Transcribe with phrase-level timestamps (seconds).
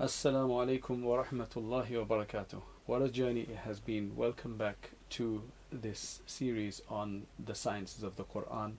[0.00, 2.62] Assalamu alaikum wa rahmatullahi wa barakatuh.
[2.86, 4.16] What a journey it has been.
[4.16, 8.76] Welcome back to this series on the sciences of the Quran.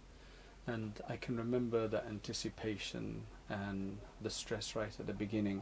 [0.66, 5.62] And I can remember the anticipation and the stress right at the beginning.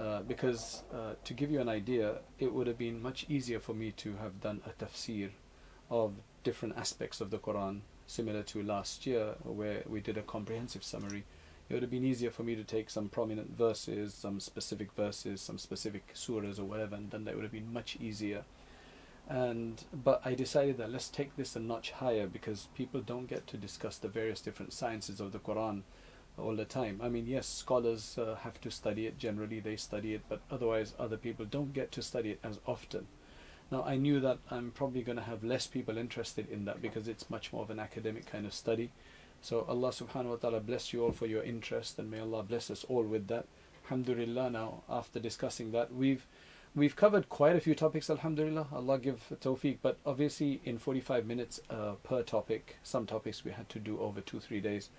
[0.00, 3.74] Uh, because uh, to give you an idea, it would have been much easier for
[3.74, 5.30] me to have done a tafsir
[5.90, 6.12] of
[6.42, 11.22] different aspects of the Quran, similar to last year, where we did a comprehensive summary
[11.72, 15.40] it would have been easier for me to take some prominent verses, some specific verses,
[15.40, 18.44] some specific surahs or whatever, and then that would have been much easier.
[19.26, 23.46] And but I decided that let's take this a notch higher because people don't get
[23.46, 25.84] to discuss the various different sciences of the Quran
[26.36, 27.00] all the time.
[27.02, 29.16] I mean, yes, scholars uh, have to study it.
[29.16, 33.06] Generally, they study it, but otherwise, other people don't get to study it as often.
[33.70, 37.08] Now, I knew that I'm probably going to have less people interested in that because
[37.08, 38.90] it's much more of an academic kind of study.
[39.42, 42.70] So Allah subhanahu wa ta'ala bless you all for your interest and may Allah bless
[42.70, 43.46] us all with that.
[43.84, 46.28] Alhamdulillah now after discussing that we've
[46.76, 48.68] we've covered quite a few topics alhamdulillah.
[48.72, 53.68] Allah give tawfiq but obviously in 45 minutes uh, per topic some topics we had
[53.70, 54.90] to do over 2 3 days.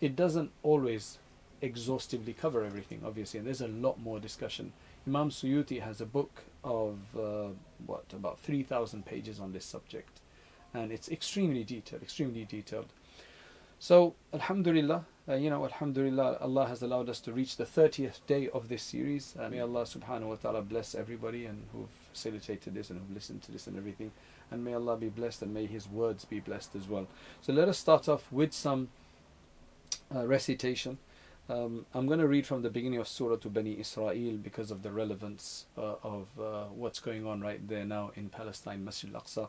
[0.00, 1.18] It doesn't always
[1.60, 4.72] exhaustively cover everything obviously and there's a lot more discussion.
[5.06, 7.48] Imam Suyuti has a book of uh,
[7.84, 10.20] what about 3000 pages on this subject
[10.72, 12.86] and it's extremely detailed extremely detailed
[13.80, 18.50] so, Alhamdulillah, uh, you know, Alhamdulillah, Allah has allowed us to reach the 30th day
[18.50, 19.34] of this series.
[19.40, 23.40] Uh, may Allah subhanahu wa ta'ala bless everybody and who've facilitated this and who've listened
[23.44, 24.12] to this and everything.
[24.50, 27.06] And may Allah be blessed and may His words be blessed as well.
[27.40, 28.90] So, let us start off with some
[30.14, 30.98] uh, recitation.
[31.48, 34.82] Um, I'm going to read from the beginning of Surah to Bani Israel because of
[34.82, 39.48] the relevance uh, of uh, what's going on right there now in Palestine, Masjid al-Aqsa.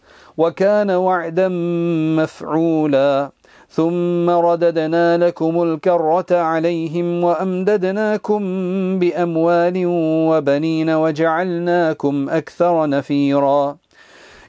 [0.37, 1.47] وكان وعدا
[2.17, 3.31] مفعولا.
[3.69, 8.39] ثم رددنا لكم الكرة عليهم وأمددناكم
[8.99, 9.83] بأموال
[10.29, 13.77] وبنين وجعلناكم أكثر نفيرا.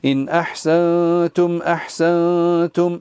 [0.04, 3.00] إن أحسنتم أحسنتم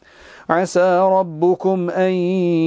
[0.51, 2.11] عسى ربكم أن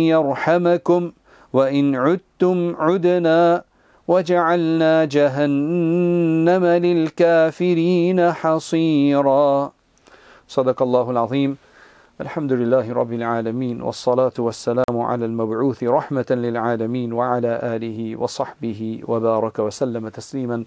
[0.09, 1.13] يرحمكم
[1.53, 3.65] وإن عدتم عدنا
[4.09, 9.73] وجعلنا جهنم للكافرين حصيرا.
[10.49, 11.57] صدق الله العظيم.
[12.21, 20.09] الحمد لله رب العالمين والصلاة والسلام على المبعوث رحمة للعالمين وعلى آله وصحبه وبارك وسلم
[20.09, 20.65] تسليما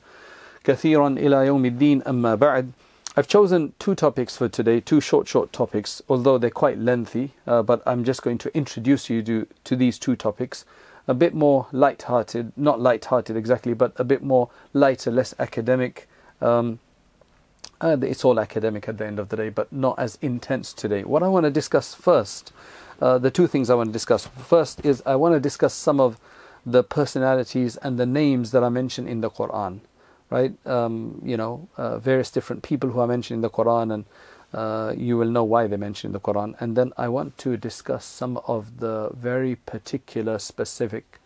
[0.64, 2.04] كثيرا إلى يوم الدين.
[2.04, 2.72] أما بعد
[3.18, 7.64] I've chosen two topics for today, two short, short topics, although they're quite lengthy, uh,
[7.64, 10.66] but I'm just going to introduce you to, to these two topics.
[11.08, 16.08] A bit more light-hearted, not light-hearted exactly, but a bit more lighter, less academic.
[16.42, 16.78] Um,
[17.81, 21.04] uh, it's all academic at the end of the day, but not as intense today.
[21.04, 22.54] What I want to discuss first,
[23.02, 24.28] uh, the two things I want to discuss.
[24.28, 26.20] First is I want to discuss some of
[26.68, 29.80] the personalities and the names that are mentioned in the Quran
[30.29, 30.53] right?
[30.65, 34.06] Um, you know, uh, various different people who are mentioned in the Quran, and
[34.53, 36.56] uh, you will know why they mentioned in the Quran.
[36.59, 41.19] And then I want to discuss some of the very particular, specific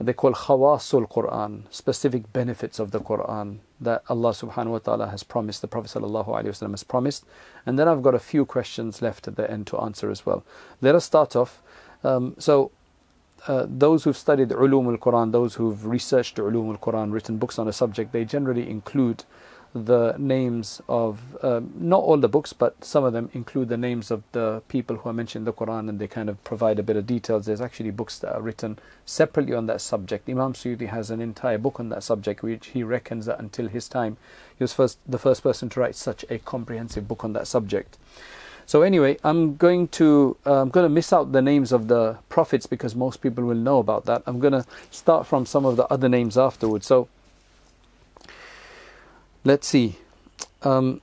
[0.00, 5.22] they call khawasul Quran, specific benefits of the Quran that Allah subhanahu wa ta'ala has
[5.22, 7.26] promised, the Prophet sallallahu alaihi wasallam has promised.
[7.66, 10.42] And then I've got a few questions left at the end to answer as well.
[10.80, 11.62] Let us start off.
[12.02, 12.70] Um, so,
[13.46, 17.72] uh, those who've studied ulum al-Quran, those who've researched ulum al-Quran, written books on a
[17.72, 19.24] subject, they generally include
[19.72, 24.10] the names of um, not all the books, but some of them include the names
[24.10, 26.82] of the people who are mentioned in the Quran, and they kind of provide a
[26.82, 27.46] bit of details.
[27.46, 30.28] There's actually books that are written separately on that subject.
[30.28, 33.88] Imam Suyuti has an entire book on that subject, which he reckons that until his
[33.88, 34.16] time,
[34.58, 37.96] he was first the first person to write such a comprehensive book on that subject.
[38.70, 42.18] So anyway, I'm going to uh, I'm going to miss out the names of the
[42.28, 44.22] prophets because most people will know about that.
[44.26, 46.86] I'm going to start from some of the other names afterwards.
[46.86, 47.08] So
[49.42, 49.96] let's see.
[50.62, 51.00] Um,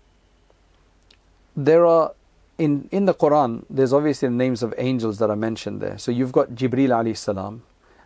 [1.57, 2.13] there are
[2.57, 3.65] in in the Quran.
[3.69, 5.97] There's obviously the names of angels that are mentioned there.
[5.97, 7.63] So you've got Jibril alayhi salam,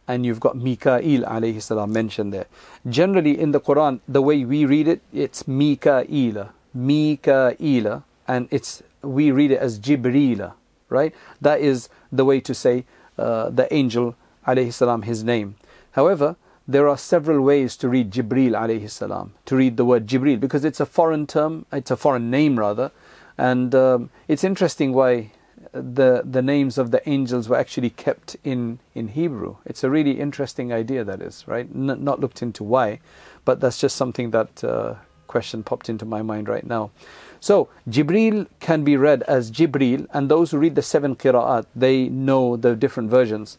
[0.08, 2.48] and you've got Mikael alayhi salam mentioned there.
[2.90, 9.32] Generally in the Quran, the way we read it, it's Mikaela, Mikaela, and it's we
[9.32, 10.54] read it as Jibrila,
[10.90, 11.14] right?
[11.40, 12.86] That is the way to say
[13.18, 14.16] uh, the angel
[14.48, 15.56] alayhi salam, his name.
[15.92, 16.36] However,
[16.68, 20.64] there are several ways to read Jibril alayhi salam, to read the word Jibril, because
[20.64, 22.92] it's a foreign term, it's a foreign name rather,
[23.38, 25.32] and um, it's interesting why
[25.74, 29.58] the the names of the angels were actually kept in in Hebrew.
[29.66, 31.68] It's a really interesting idea that is right.
[31.74, 33.00] N- not looked into why,
[33.46, 34.96] but that's just something that uh,
[35.28, 36.92] question popped into my mind right now.
[37.42, 42.08] So Jibril can be read as Jibril, and those who read the seven qiraat they
[42.08, 43.58] know the different versions.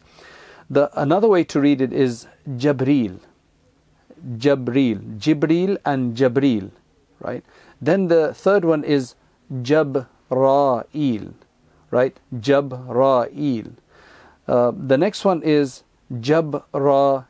[0.71, 3.19] The another way to read it is Jabril.
[4.39, 5.19] Jabril.
[5.19, 6.71] Jibril and Jabril.
[7.19, 7.45] Right?
[7.81, 9.17] Then the third one is
[9.53, 11.35] Jabra'il.
[11.91, 12.21] Right?
[12.33, 13.73] Jabra'il.
[14.47, 15.83] Uh, the next one is
[16.13, 17.25] Jabra'il.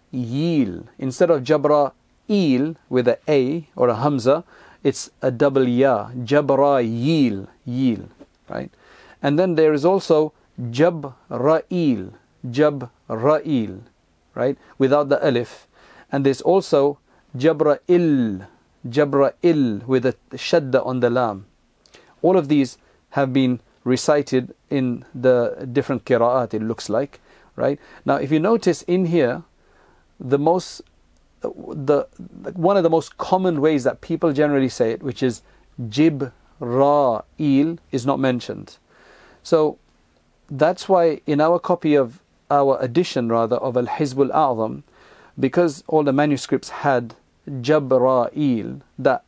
[0.99, 4.45] Instead of Jabra'il with a A or a Hamza,
[4.83, 6.11] it's a double Ya.
[6.11, 7.47] Jabra'il.
[7.67, 8.09] Yil.
[8.49, 8.71] Right?
[9.23, 12.13] And then there is also Jabra'il.
[12.47, 13.81] Jabra'il,
[14.35, 14.59] right?
[14.79, 15.67] Without the alif.
[16.11, 16.99] And there's also
[17.37, 18.47] Jabra'il,
[18.87, 21.47] Jabra'il with a shadda on the lam.
[22.21, 22.79] All of these
[23.11, 27.21] have been recited in the different qira'at, it looks like,
[27.57, 27.79] right?
[28.05, 29.43] Now, if you notice in here,
[30.21, 30.83] the most
[31.43, 32.07] the
[32.55, 35.43] one of the most common ways that people generally say it, which is
[35.89, 38.79] Jib Jibra'il, is not mentioned.
[39.43, 39.79] So
[40.51, 44.83] that's why in our copy of our edition rather of Al Hizb al A'zam,
[45.39, 47.15] because all the manuscripts had
[47.49, 49.25] Jabra'il, that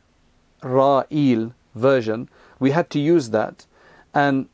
[0.61, 2.29] Ra'il version,
[2.59, 3.65] we had to use that.
[4.13, 4.47] And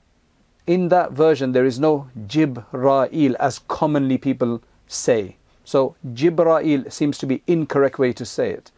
[0.65, 5.37] in that version, there is no Jib Jibra'il as commonly people say.
[5.71, 8.71] So Jibra'il seems to be incorrect way to say it.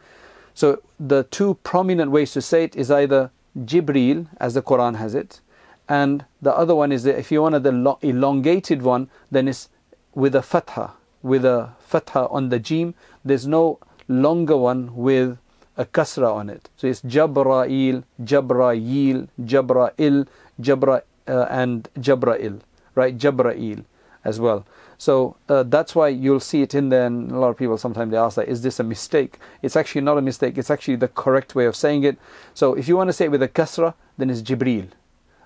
[0.53, 5.15] So the two prominent ways to say it is either Jibril, as the Quran has
[5.15, 5.41] it,
[5.89, 9.69] and the other one is that if you want the elongated one, then it's
[10.13, 10.91] with a fatha,
[11.23, 12.93] with a fatha on the jim.
[13.25, 15.39] There's no longer one with
[15.75, 16.69] a kasra on it.
[16.77, 20.27] So it's Jabra'il, Jabra'il, Jabra'il,
[20.61, 22.59] Jabra, uh, and Jabra'il,
[22.93, 23.17] right?
[23.17, 23.83] Jabra'il
[24.23, 24.65] as well.
[24.97, 28.11] So uh, that's why you'll see it in there, and a lot of people sometimes
[28.11, 29.37] they ask that, is this a mistake?
[29.61, 32.17] It's actually not a mistake, it's actually the correct way of saying it.
[32.53, 34.89] So if you want to say it with a kasra, then it's Jibril.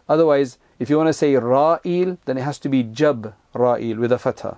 [0.08, 4.12] Otherwise, if you want to say Ra'il, then it has to be Jab Ra'il with
[4.12, 4.58] a fatha.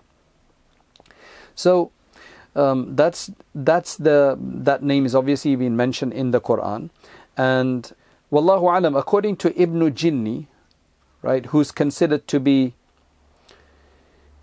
[1.56, 1.92] So
[2.56, 6.90] um, that's that's the that name is obviously been mentioned in the Quran,
[7.38, 7.92] and
[8.32, 10.48] Wallahu alam, according to Ibn Jinni,
[11.22, 12.74] right, who's considered to be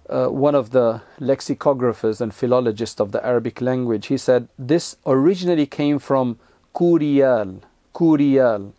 [0.09, 5.67] uh, one of the lexicographers and philologists of the Arabic language, he said this originally
[5.67, 6.39] came from
[6.75, 7.61] Kuriyal,
[7.95, 8.73] Kuriyal,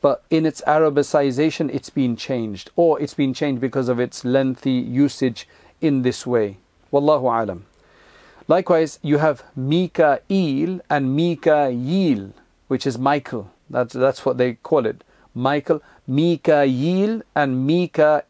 [0.00, 4.72] but in its Arabicization it's been changed, or it's been changed because of its lengthy
[4.72, 5.48] usage
[5.80, 6.58] in this way.
[6.92, 7.66] Wallahu alam.
[8.46, 10.18] Likewise, you have Mikael
[10.90, 12.32] and Mikael,
[12.68, 13.50] which is Michael.
[13.70, 15.02] That's, that's what they call it.
[15.34, 18.22] Michael, Mikael and Mikael.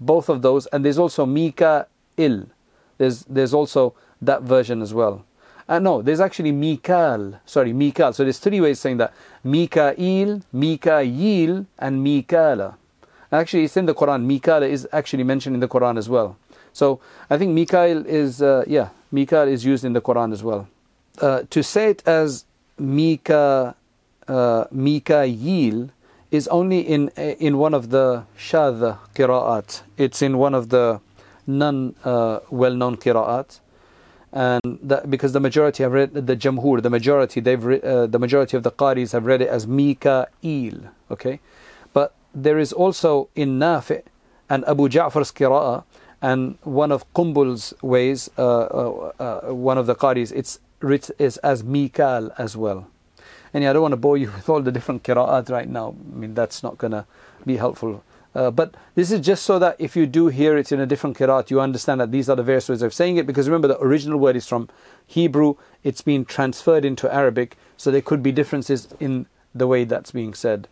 [0.00, 0.66] Both of those.
[0.66, 1.86] And there's also Mikael.
[2.16, 5.24] There's, there's also that version as well.
[5.68, 7.38] Uh, no, there's actually Mikal.
[7.44, 8.14] Sorry, Mikal.
[8.14, 9.12] So there's three ways saying that.
[9.44, 12.74] Mikael, Mikael, and Mikala.
[13.30, 14.26] Actually, it's in the Quran.
[14.26, 16.36] Mikala is actually mentioned in the Quran as well.
[16.72, 20.68] So I think Mikael is, uh, yeah, Mikael is used in the Quran as well.
[21.20, 22.46] Uh, to say it as
[22.78, 23.74] Mika,
[24.26, 25.90] uh, Mikael
[26.30, 29.82] is only in in one of the shadh qira'at.
[29.96, 31.00] It's in one of the
[31.46, 33.60] non uh, well-known qira'at.
[34.30, 38.18] and that, because the majority have read the Jamhur, the majority they've re, uh, the
[38.18, 40.90] majority of the Qaris have read it as Mika'il.
[41.10, 41.40] Okay,
[41.94, 44.02] but there is also in Nafi
[44.50, 45.84] and Abu Ja'far's qira'ah
[46.20, 50.58] and one of Qumbul's ways, uh, uh, uh, one of the Qaris, it's
[51.18, 52.86] is as Mikal as well.
[53.52, 55.94] And yeah, I don't want to bore you with all the different qira'at right now.
[56.12, 57.06] I mean, that's not going to
[57.44, 58.04] be helpful.
[58.34, 61.16] Uh, but this is just so that if you do hear it in a different
[61.16, 63.26] qira'at, you understand that these are the various ways of saying it.
[63.26, 64.68] Because remember, the original word is from
[65.06, 70.10] Hebrew, it's been transferred into Arabic, so there could be differences in the way that's
[70.12, 70.68] being said.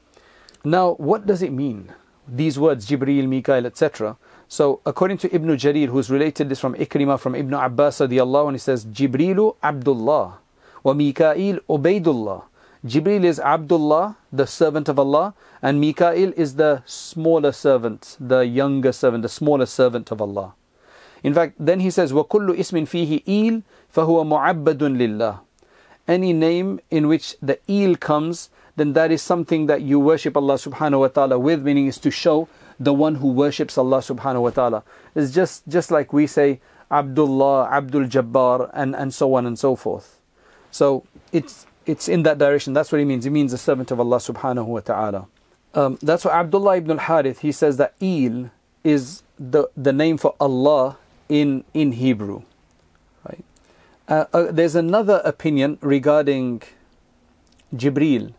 [0.65, 1.93] Now, what does it mean?
[2.29, 4.17] These words, Jibreel, Mikael, etc.
[4.49, 8.59] So, according to Ibn Jarir, who's related this from Ikrimah, from Ibn Abbas, and he
[8.59, 10.39] says, Jibrilu Abdullah,
[10.83, 12.43] wa Mikail Ubaidullah.
[12.86, 18.92] Jibril is Abdullah, the servant of Allah, and Mikail is the smaller servant, the younger
[18.92, 20.56] servant, the smaller servant of Allah.
[21.22, 23.62] In fact, then he says, وَكُلُّ إِسْمٍ فِيهِ إِيل
[23.94, 25.40] فَهُوَ مُعَبَّدٌ لِلَّهِ
[26.08, 30.56] Any name in which the eel comes, then that is something that you worship Allah
[30.56, 32.48] subhanahu wa ta'ala with, meaning is to show
[32.80, 34.84] the one who worships Allah subhanahu wa ta'ala.
[35.14, 39.76] It's just, just like we say Abdullah, Abdul Jabbar, and, and so on and so
[39.76, 40.18] forth.
[40.72, 42.73] So it's it's in that direction.
[42.73, 43.25] That's what he means.
[43.25, 45.27] He means the servant of Allah subhanahu wa ta'ala.
[45.75, 48.51] Um, that's what Abdullah ibn al-Harith, he says that Il
[48.83, 50.97] is the, the name for Allah
[51.29, 52.43] in, in Hebrew.
[53.29, 53.45] Right?
[54.09, 56.63] Uh, uh, there's another opinion regarding
[57.75, 58.33] Jibril,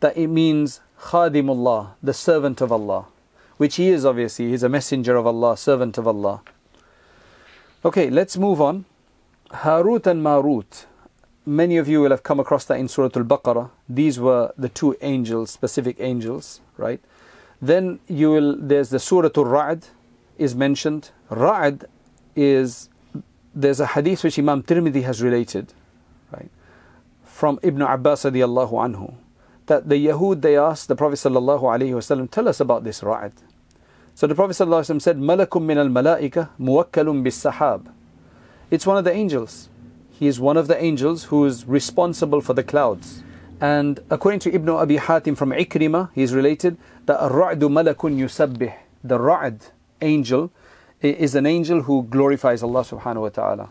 [0.00, 3.06] that it means Khadimullah, the servant of Allah,
[3.56, 4.50] which he is obviously.
[4.50, 6.42] He's a messenger of Allah, servant of Allah.
[7.84, 8.84] Okay, let's move on.
[9.50, 10.86] Harut and Marut
[11.46, 13.70] many of you will have come across that in Surah Al-Baqarah.
[13.88, 17.00] These were the two angels, specific angels, right?
[17.60, 19.86] Then you will, there's the Surah Al-Ra'd
[20.38, 21.10] is mentioned.
[21.30, 21.84] Ra'd
[22.34, 22.88] is,
[23.54, 25.72] there's a hadith which Imam Tirmidhi has related,
[26.32, 26.50] right?
[27.24, 29.14] From Ibn Abbas radiallahu anhu.
[29.66, 33.32] That the Yahud, they asked the Prophet sallallahu alaihi wasallam, tell us about this Ra'd.
[34.14, 37.90] So the Prophet sallallahu alaihi wasallam said, Malakum min al-malaika muwakkalun bis sahab.
[38.70, 39.68] It's one of the angels
[40.13, 43.23] he is one of the angels who is responsible for the clouds.
[43.61, 48.73] And according to Ibn Abi Hatim from Ikrimah, he is related that Ar-Ra'du malakun yusabbih.
[49.03, 49.67] The Ra'd
[50.01, 50.51] angel
[51.01, 53.69] is an angel who glorifies Allah subhanahu wa ta'ala.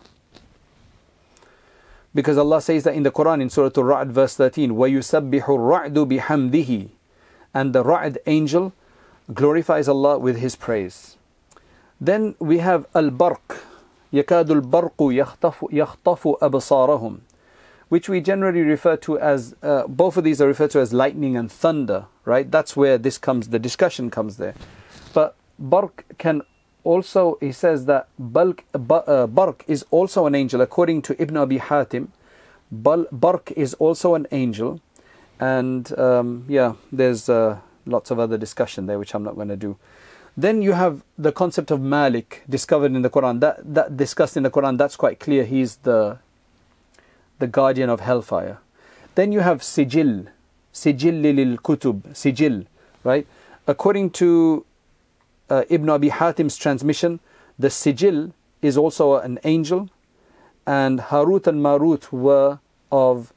[2.14, 6.88] Because Allah says that in the Quran in Surah Al-Ra'd verse 13, وَيُسَبِّحُ الرَّعْدُ بِحَمْدِهِ
[7.52, 8.72] And the Ra'd angel
[9.32, 11.16] glorifies Allah with his praise.
[12.00, 13.60] Then we have Al-Barq,
[14.13, 17.19] Yakadul barqu يَخْطَفُ, يخطف
[17.89, 21.35] which we generally refer to as uh, both of these are referred to as lightning
[21.35, 22.49] and thunder right?
[22.49, 24.55] That's where this comes the discussion comes there.
[25.13, 26.41] But barq can
[26.83, 28.79] also he says that balk, uh,
[29.27, 32.11] barq is also an angel according to ibn abi hatim.
[32.73, 34.81] Barq is also an angel
[35.39, 39.57] and um, yeah there's uh, lots of other discussion there which i'm not going to
[39.57, 39.77] do
[40.35, 43.39] then you have the concept of Malik discovered in the Quran.
[43.39, 44.77] That that discussed in the Quran.
[44.77, 45.45] That's quite clear.
[45.45, 46.17] He's the
[47.39, 48.59] the guardian of hellfire.
[49.15, 50.27] Then you have Sijil,
[50.73, 52.65] Sijil lil Kutub, Sijil,
[53.03, 53.27] right?
[53.67, 54.65] According to
[55.49, 57.19] uh, Ibn Abi Hatim's transmission,
[57.59, 59.89] the Sijil is also an angel,
[60.65, 62.59] and Harut and Marut were
[62.91, 63.33] of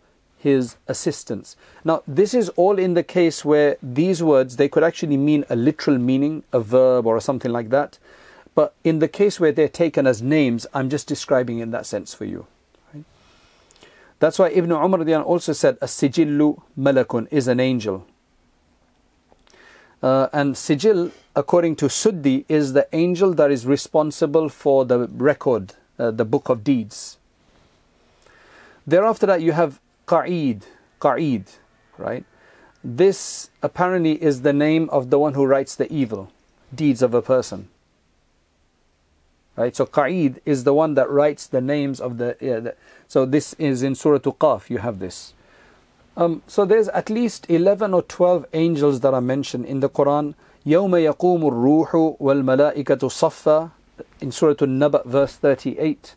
[0.47, 1.57] his assistance.
[1.85, 5.57] Now, this is all in the case where these words they could actually mean a
[5.57, 7.99] literal meaning, a verb or something like that.
[8.55, 12.15] But in the case where they're taken as names, I'm just describing in that sense
[12.15, 12.47] for you.
[14.21, 18.07] That's why Ibn Umar also said, "A sijillu malakun is an angel."
[20.03, 24.99] Uh, and sijil, according to Suddi, is the angel that is responsible for the
[25.33, 27.19] record, uh, the book of deeds.
[28.87, 30.63] Thereafter that you have Qa'id,
[31.00, 31.48] Qa'id,
[31.98, 32.25] right?
[32.84, 36.32] This apparently is the name of the one who writes the evil
[36.74, 37.70] deeds of a person.
[39.56, 39.75] Right?
[39.75, 42.75] So Qa'id is the one that writes the names of the, yeah, the
[43.08, 45.34] so this is in Surah Qaf, you have this.
[46.18, 50.34] Um, so there's at least 11 or 12 angels that are mentioned in the Quran.
[50.66, 53.72] يوم يقوم الروح والملائكة صفا
[54.22, 56.16] in Surah An-Naba verse 38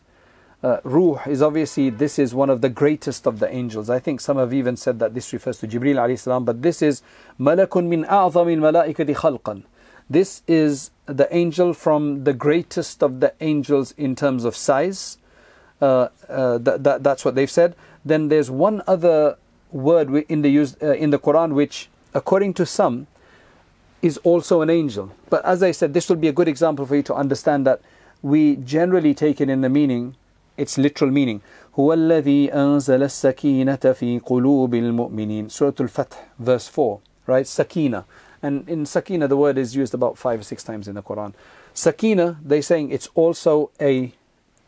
[0.62, 3.88] uh, Ruh is obviously this is one of the greatest of the angels.
[3.88, 6.82] I think some have even said that this refers to Jibril alayhi salam, but this
[6.82, 7.02] is
[7.38, 9.62] Malakun min a'zami malaikati khalqan.
[10.10, 15.18] This is the angel from the greatest of the angels in terms of size.
[15.80, 17.74] Uh, uh, that, that, that's what they've said.
[18.04, 19.38] Then there's one other
[19.70, 23.06] word in the uh, in the Quran which, according to some,
[24.02, 25.14] is also an angel.
[25.30, 27.80] But as I said, this will be a good example for you to understand that
[28.20, 30.16] we generally take it in the meaning
[30.59, 31.41] its literal meaning.
[31.79, 35.49] هو الذي أنزل السكينة في قلوب المؤمنين.
[35.49, 36.99] Surah Al-Fath, verse 4.
[37.27, 37.47] Right?
[37.47, 38.05] Sakina.
[38.41, 41.33] And in Sakina, the word is used about five or six times in the Quran.
[41.73, 44.13] Sakina, they're saying it's also a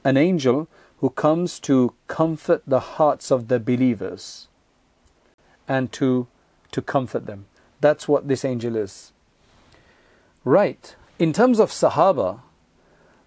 [0.04, 0.68] an angel
[1.00, 4.48] who comes to comfort the hearts of the believers
[5.68, 6.28] and to
[6.72, 7.46] to comfort them.
[7.80, 9.12] That's what this angel is.
[10.44, 10.96] Right.
[11.20, 12.42] In terms of Sahaba,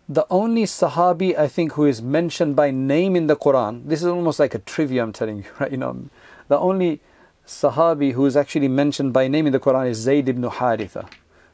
[0.09, 4.07] the only Sahabi I think who is mentioned by name in the Quran, this is
[4.09, 5.71] almost like a trivia I'm telling you, right?
[5.71, 6.05] You know,
[6.49, 7.01] the only
[7.47, 11.09] Sahabi who is actually mentioned by name in the Quran is Zayd ibn Haritha.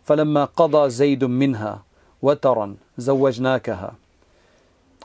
[0.06, 1.82] فلما قضى زيد منها
[2.22, 3.94] وترا زوجناكها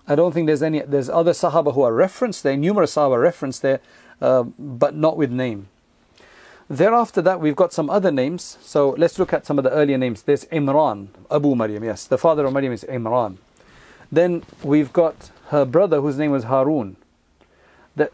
[0.08, 3.62] I don't think there's any there's other Sahaba who are referenced there, numerous Sahaba referenced
[3.62, 3.80] there,
[4.22, 5.68] uh, but not with name.
[6.69, 8.59] Thereafter that we've got some other names.
[8.61, 10.23] So let's look at some of the earlier names.
[10.23, 12.05] There's Imran, Abu Maryam, yes.
[12.07, 13.37] The father of Maryam is Imran.
[14.11, 16.97] Then we've got her brother whose name was Harun.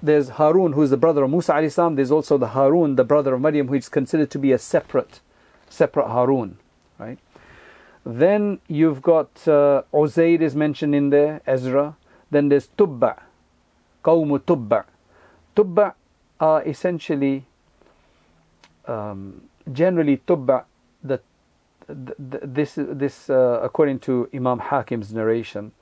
[0.03, 1.97] There's Harun who's the brother of Musa alayhi.
[1.97, 5.21] There's also the Harun, the brother of Maryam, who is considered to be a separate,
[5.69, 6.59] separate Harun,
[6.99, 7.19] right?
[8.05, 11.97] Then you've got uh, Uzair is mentioned in there, Ezra.
[12.31, 13.23] Then there's Tubba,
[14.05, 14.85] Qawmu Tubba.
[15.57, 15.95] Tubba
[16.39, 17.47] are essentially
[18.87, 20.65] um, generally tubba
[21.05, 21.23] that
[21.89, 25.73] this this uh, according to Imam Hakim's narration,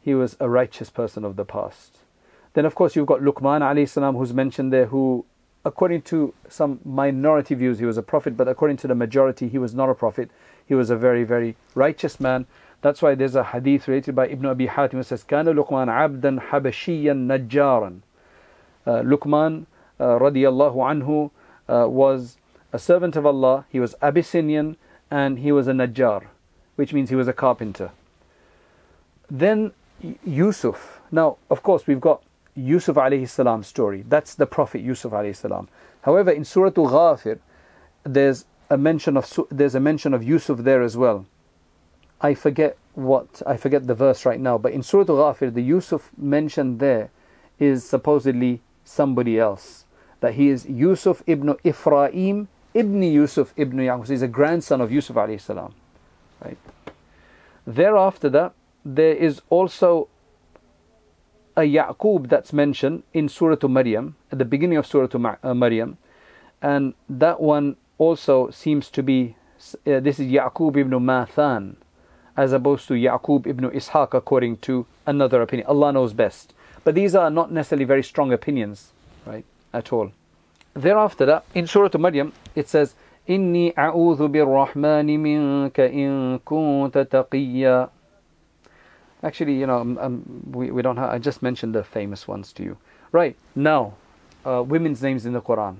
[0.00, 1.98] he was a righteous person of the past.
[2.54, 5.24] Then of course you've got Luqman salam who's mentioned there who
[5.64, 9.58] according to some minority views he was a prophet but according to the majority he
[9.58, 10.30] was not a prophet.
[10.66, 12.46] He was a very very righteous man.
[12.80, 16.48] That's why there's a hadith related by Ibn Abi Hatim who says kana Luqman abdan
[16.48, 18.00] habashiyan najjaran.
[18.84, 19.66] Uh, Luqman
[20.00, 21.30] uh, radiyallahu anhu
[21.68, 22.38] uh, was
[22.72, 24.76] a servant of Allah, he was Abyssinian,
[25.10, 26.24] and he was a Najjar,
[26.76, 27.90] which means he was a carpenter.
[29.30, 29.72] Then
[30.24, 31.00] Yusuf.
[31.10, 32.22] Now, of course, we've got
[32.54, 34.04] Yusuf alayhi salam story.
[34.08, 35.68] That's the Prophet Yusuf alayhi salam.
[36.02, 37.38] However, in Surah Al-Ghafir,
[38.04, 41.26] there's a mention of there's a mention of Yusuf there as well.
[42.20, 46.10] I forget what I forget the verse right now, but in Surah Al-Ghafir, the Yusuf
[46.16, 47.10] mentioned there
[47.58, 49.84] is supposedly somebody else.
[50.20, 54.08] That he is Yusuf ibn Ifraim Ibn Yusuf ibn Yaqub.
[54.08, 55.74] He's a grandson of Yusuf alayhi salam.
[56.42, 56.58] Right.
[57.66, 58.52] Thereafter that,
[58.84, 60.08] there is also
[61.56, 65.98] a Yaqub that's mentioned in Surah Maryam, at the beginning of Surah uh, Maryam.
[66.60, 69.36] And that one also seems to be,
[69.86, 71.76] uh, this is Yaqub ibn Mathan,
[72.36, 75.66] as opposed to Yaqub ibn Ishaq, according to another opinion.
[75.68, 76.54] Allah knows best.
[76.84, 78.92] But these are not necessarily very strong opinions,
[79.26, 80.12] right, at all
[80.73, 82.95] Thereafter that, in Surah Maryam, it says,
[83.27, 87.89] إني أعوذ بالرحمن منك إن كنت تقيا
[89.23, 92.53] Actually, you know, um, um, we, we don't have, I just mentioned the famous ones
[92.53, 92.77] to you.
[93.11, 93.95] Right, now,
[94.45, 95.77] uh, women's names in the Quran.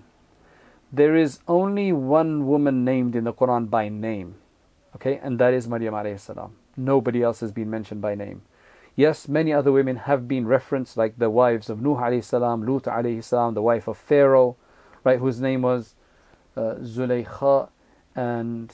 [0.92, 4.36] There is only one woman named in the Quran by name.
[4.96, 6.56] Okay, and that is Maryam alayhi salam.
[6.76, 8.42] Nobody else has been mentioned by name.
[8.96, 12.84] Yes, many other women have been referenced, like the wives of Nuh alayhi salam, Lut
[12.84, 14.56] alayhi salam, the wife of Pharaoh,
[15.05, 15.95] right, whose name was
[16.57, 16.75] uh,
[18.15, 18.73] and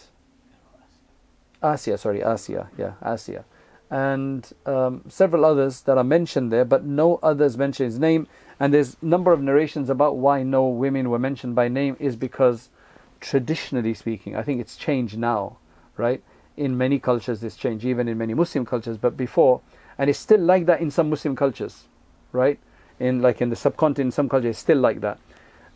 [1.62, 3.44] Asiya, sorry, Asiya, yeah, Asiya.
[3.90, 8.26] And um, several others that are mentioned there, but no others mention his name.
[8.60, 12.16] And there's a number of narrations about why no women were mentioned by name is
[12.16, 12.68] because
[13.20, 15.58] traditionally speaking, I think it's changed now,
[15.96, 16.22] right?
[16.56, 19.60] In many cultures this changed, even in many Muslim cultures, but before,
[19.96, 21.84] and it's still like that in some Muslim cultures,
[22.32, 22.58] right?
[23.00, 25.18] In like in the subcontinent, some cultures it's still like that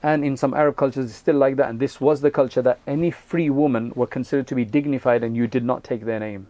[0.02, 1.70] and in some Arab cultures it's still like that.
[1.70, 5.36] And this was the culture that any free woman were considered to be dignified and
[5.36, 6.48] you did not take their name.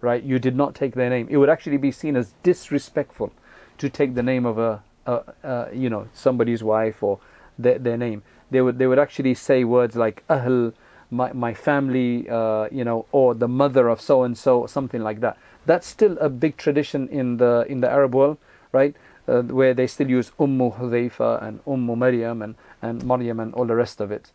[0.00, 0.22] Right?
[0.22, 1.26] You did not take their name.
[1.30, 3.32] It would actually be seen as disrespectful
[3.78, 7.18] to take the name of a, a, a you know somebody's wife or
[7.58, 8.22] their, their name.
[8.50, 10.72] They would they would actually say words like ahl
[11.10, 15.20] my, my family uh, you know or the mother of so and so something like
[15.20, 15.38] that.
[15.64, 18.38] That's still a big tradition in the in the Arab world
[18.76, 18.94] right?
[19.26, 23.64] Uh, where they still use Ummu Hudhaifa and Ummu Maryam and, and Maryam and all
[23.64, 24.32] the rest of it.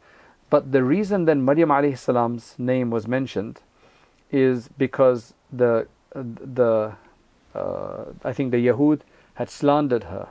[0.49, 3.59] But the reason then Maryam alayhi salam's name was mentioned
[4.31, 6.93] is because the the
[7.55, 9.01] uh, I think the Yahud
[9.35, 10.29] had slandered her,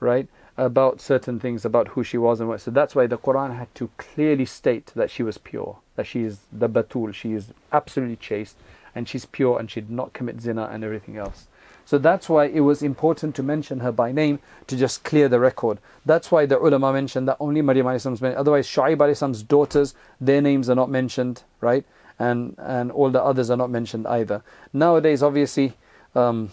[0.00, 2.60] right, about certain things about who she was and what.
[2.60, 6.22] So that's why the Quran had to clearly state that she was pure, that she
[6.22, 8.56] is the Batul, she is absolutely chaste,
[8.94, 11.46] and she's pure, and she did not commit zina and everything else.
[11.84, 15.40] So that's why it was important to mention her by name to just clear the
[15.40, 15.78] record.
[16.06, 18.06] That's why the ulama mentioned that only Maryam is.
[18.06, 21.84] Otherwise, Shu'aib alayhi's daughters, their names are not mentioned, right?
[22.18, 24.42] And and all the others are not mentioned either.
[24.72, 25.74] Nowadays, obviously,
[26.14, 26.50] um,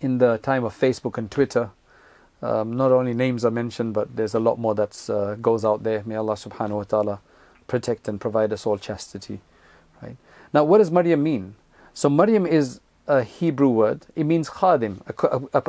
[0.00, 1.70] in the time of Facebook and Twitter,
[2.42, 5.82] um, not only names are mentioned, but there's a lot more that uh, goes out
[5.82, 6.02] there.
[6.04, 7.20] May Allah subhanahu wa ta'ala
[7.66, 9.40] protect and provide us all chastity.
[10.02, 10.16] Right?
[10.52, 11.54] Now, what does Maryam mean?
[11.94, 14.05] So, Maryam is a Hebrew word.
[14.15, 15.01] It means khadim,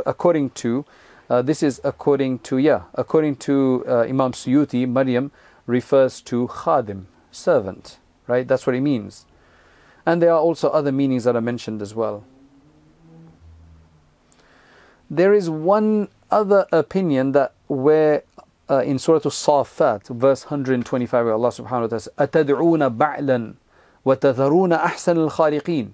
[0.07, 0.85] according to,
[1.29, 5.31] uh, this is according to, yeah, according to uh, Imam Suyuti, Maryam
[5.67, 8.47] refers to khadim, servant, right?
[8.47, 9.27] That's what it means.
[10.05, 12.25] And there are also other meanings that are mentioned as well.
[15.09, 18.23] There is one other opinion that where
[18.69, 23.55] uh, in Surah Al-Safat, verse 125, where Allah subhanahu wa ta'ala says, أَتَدْعُونَ بَعْلًا
[24.07, 25.91] وَتَذَرُونَ أَحْسَنَ الْخَالِقِينَ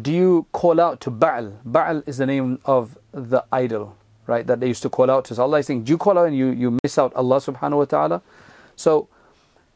[0.00, 1.58] do you call out to Ba'al?
[1.68, 5.34] Ba'al is the name of the idol, right, that they used to call out to.
[5.34, 7.76] So Allah is saying, do you call out and you, you miss out Allah subhanahu
[7.76, 8.22] wa ta'ala?
[8.74, 9.08] So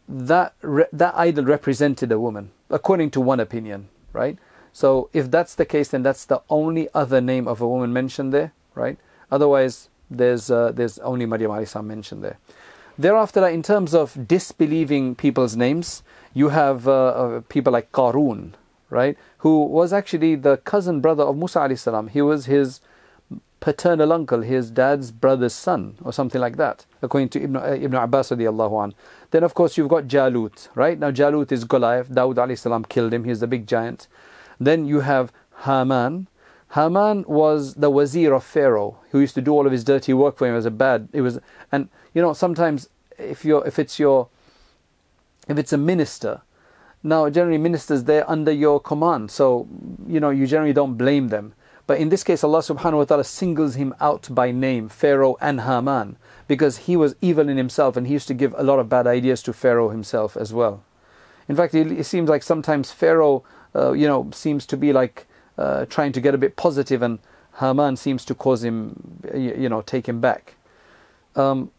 [0.09, 0.55] that,
[0.93, 4.39] that idol represented a woman, according to one opinion, right?
[4.73, 8.33] So if that's the case, then that's the only other name of a woman mentioned
[8.33, 8.99] there, right?
[9.31, 12.39] Otherwise, there's uh, there's only Maryam alayhi mentioned there.
[12.99, 16.03] Thereafter, in terms of disbelieving people's names,
[16.33, 18.53] you have uh, uh, people like Qarun,
[18.91, 22.09] right, who was actually the cousin brother of Musa alayhi salam.
[22.09, 22.81] He was his
[23.61, 27.95] paternal uncle, his dad's brother's son, or something like that, according to Ibn, uh, Ibn
[27.95, 28.93] Abbas radiallahu.
[29.31, 30.99] Then, of course, you've got Jalut, right?
[30.99, 32.09] Now, Jalut is Goliath.
[32.09, 33.25] Dawud alayhi salam killed him.
[33.25, 34.07] He's the big giant.
[34.61, 35.33] Then you have
[35.65, 36.29] Haman,
[36.75, 40.37] Haman was the wazir of Pharaoh, who used to do all of his dirty work
[40.37, 41.09] for him as a bad.
[41.13, 41.39] It was,
[41.71, 44.29] and you know, sometimes if you're, if it's your,
[45.49, 46.43] if it's a minister,
[47.07, 49.69] now generally ministers they're under your command, so
[50.07, 51.55] you know you generally don't blame them.
[51.87, 55.61] But in this case, Allah Subhanahu wa Taala singles him out by name, Pharaoh and
[55.61, 56.17] Haman,
[56.49, 59.07] because he was evil in himself, and he used to give a lot of bad
[59.07, 60.83] ideas to Pharaoh himself as well.
[61.49, 65.87] In fact, it, seems like sometimes Pharaoh, uh, you know, seems to be like uh,
[65.87, 67.21] trying to get a bit positive, and
[67.61, 70.57] Haman seems to cause him, you know, take him back.
[71.37, 71.71] Um,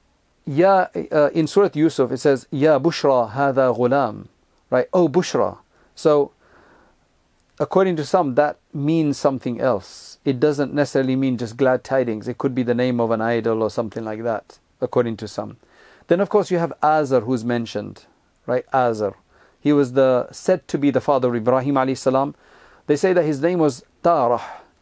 [0.45, 4.27] ya uh, in Surah Yusuf it says Ya Bushra hada ghulam,
[4.69, 4.87] right?
[4.93, 5.57] Oh Bushra.
[5.95, 6.31] So
[7.59, 10.19] according to some that means something else.
[10.25, 12.27] It doesn't necessarily mean just glad tidings.
[12.27, 15.57] It could be the name of an idol or something like that, according to some.
[16.07, 18.05] Then of course you have Azar who's mentioned,
[18.45, 18.65] right?
[18.73, 19.15] Azar.
[19.59, 22.35] He was the said to be the father of Ibrahim alayhi salam
[22.87, 24.41] they say that his name was Tarah,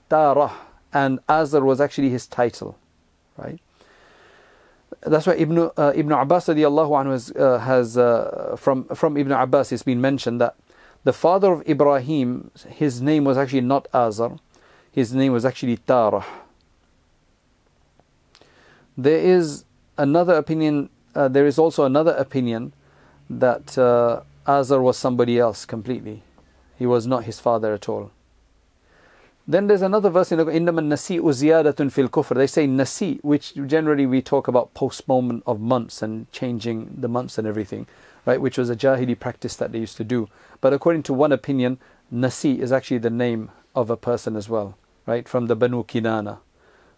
[0.10, 0.54] Tarah,
[0.93, 2.78] and Azar was actually his title,
[3.36, 3.60] right?
[5.01, 9.31] That's why Ibn, uh, Ibn Abbas radiallahu anhu has, uh, has uh, from, from Ibn
[9.31, 10.55] Abbas it's been mentioned that
[11.03, 14.39] the father of Ibrahim, his name was actually not Azar,
[14.91, 16.25] his name was actually Tarah.
[18.97, 19.65] There is
[19.97, 22.73] another opinion, uh, there is also another opinion
[23.29, 26.23] that uh, Azar was somebody else completely.
[26.77, 28.12] He was not his father at all.
[29.47, 32.36] Then there's another verse in Innam al Nasi uziyadatun fil kufr.
[32.36, 37.38] They say Nasi, which generally we talk about postponement of months and changing the months
[37.38, 37.86] and everything,
[38.25, 38.41] right?
[38.41, 40.29] Which was a Jahili practice that they used to do.
[40.62, 41.77] But according to one opinion,
[42.10, 45.29] Nasi is actually the name of a person as well, right?
[45.29, 46.39] From the Banu Kinana,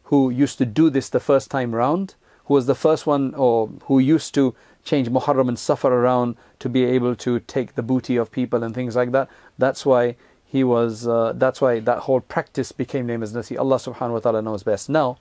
[0.04, 3.70] who used to do this the first time round, who was the first one or
[3.86, 4.56] who used to
[4.86, 8.74] change Muharram and Safar around to be able to take the booty of people and
[8.74, 9.30] things like that.
[9.58, 10.16] That's why
[10.48, 11.08] he was.
[11.08, 13.58] Uh, that's why that whole practice became named as Nasi.
[13.58, 14.90] Allah Subhanahu wa Taala knows best.
[14.90, 15.18] Now,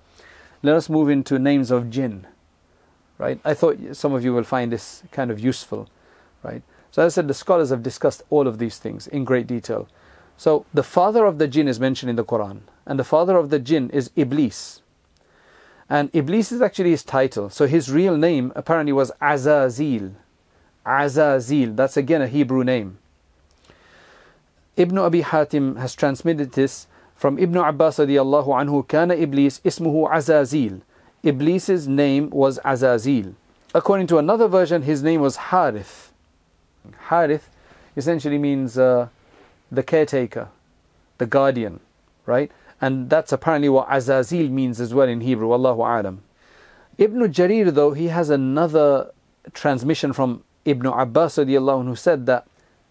[0.62, 2.27] let us move into names of jinn.
[3.19, 3.41] Right?
[3.45, 5.89] I thought some of you will find this kind of useful.
[6.43, 6.62] Right?
[6.91, 9.89] So as I said, the scholars have discussed all of these things in great detail.
[10.37, 13.51] So the father of the jinn is mentioned in the Quran, and the father of
[13.51, 14.83] the jinn is Iblis.
[15.89, 17.49] And Iblis is actually his title.
[17.49, 20.15] So his real name apparently was Azazil.
[20.85, 21.77] Azazil.
[21.77, 22.99] That's again a Hebrew name.
[24.77, 30.83] Ibn Abi Hatim has transmitted this from Ibn Abbas radiallahu anhu, Kana Iblis ismuhu Azazil.
[31.23, 33.35] Iblis's name was Azazil.
[33.75, 36.12] According to another version, his name was Harith.
[37.09, 37.49] Harith
[37.97, 39.09] essentially means uh,
[39.73, 40.49] the caretaker,
[41.17, 41.81] the guardian,
[42.27, 42.53] right?
[42.79, 45.53] And that's apparently what Azazil means as well in Hebrew.
[45.53, 46.23] Allahu Alam.
[46.99, 49.11] Ibn Jarir, though, he has another
[49.55, 52.47] transmission from Ibn Abbas who said that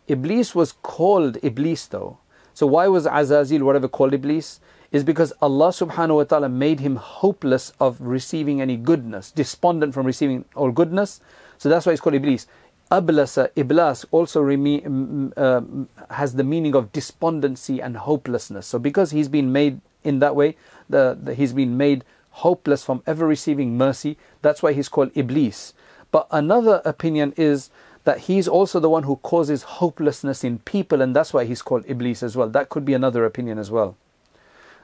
[0.07, 2.17] Iblis was called Iblis though.
[2.53, 4.59] So why was Azazil whatever called Iblis?
[4.91, 10.05] Is because Allah subhanahu wa ta'ala made him hopeless of receiving any goodness, despondent from
[10.05, 11.19] receiving all goodness.
[11.57, 12.47] So that's why it's called Iblis.
[12.91, 18.67] Ablasa, Iblas also reme- uh, has the meaning of despondency and hopelessness.
[18.67, 20.55] So because he's been made in that way,
[20.87, 24.17] the, the, he's been made hopeless from ever receiving mercy.
[24.43, 25.73] That's why he's called Iblis.
[26.11, 27.69] But another opinion is
[28.05, 31.83] that he's also the one who causes hopelessness in people, and that's why he's called
[31.87, 32.47] Iblis as well.
[32.47, 33.97] That could be another opinion as well.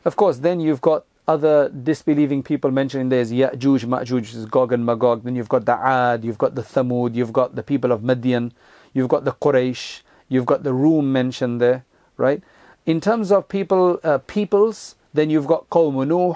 [0.04, 4.46] Of course, then you've got other disbelieving people mentioned in there is Ya'juj, Ma'juj, is
[4.48, 5.24] Gog and Magog.
[5.24, 8.54] Then you've got the Ad, you've got the Thamud, you've got the people of Midian,
[8.94, 11.86] you've got the Quraysh, you've got the Rum mentioned there,
[12.18, 12.42] right?
[12.88, 16.36] In terms of people, uh, peoples, then you've got Qawm Nuh,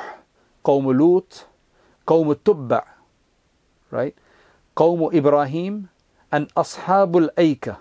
[0.64, 1.46] Qawm Lut,
[2.08, 2.84] Qawm Tubba,
[3.90, 4.16] right?
[4.78, 5.90] Qawm Ibrahim,
[6.36, 7.78] and Ashabul Aika.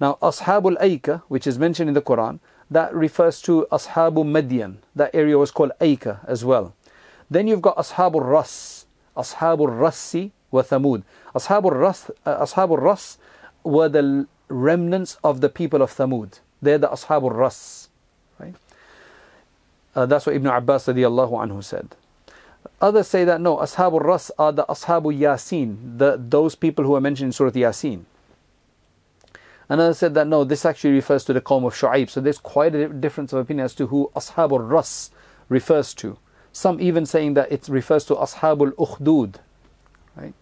[0.00, 4.78] Now, Ashabul Aika, which is mentioned in the Quran, that refers to Ashabu Madian.
[4.96, 6.74] That area was called Aika as well.
[7.30, 8.86] Then you've got Ashabul Ras,
[9.16, 11.04] Ashabul Rassi wa Thamud.
[11.32, 13.16] Ashabul Ras, uh, Ashabul Ras
[13.62, 16.40] were the remnants of the people of Thamud.
[16.60, 17.90] They're the Ashabul Ras.
[18.40, 18.56] Right?
[19.94, 21.94] Uh, that's what Ibn Abbas radiallahu anhu said.
[22.80, 27.00] Others say that no, Ashabul Ras are the Ashabul Yasin, the, those people who are
[27.00, 28.04] mentioned in Surah Yasin.
[29.68, 32.08] Another said that no, this actually refers to the Qawm of Shu'aib.
[32.08, 35.10] So there's quite a difference of opinion as to who Ashabul Ras
[35.48, 36.18] refers to.
[36.52, 39.36] Some even saying that it refers to Ashabul Ukhdud.
[40.16, 40.34] Right?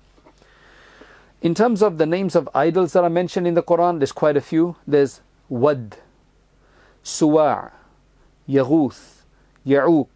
[1.40, 4.37] In terms of the names of idols that are mentioned in the Quran, there's quite
[4.37, 4.77] a few.
[4.87, 5.96] There's Wad,
[7.03, 7.72] Suwa',
[8.49, 9.22] Yaghuth,
[9.66, 10.07] Ya'uq,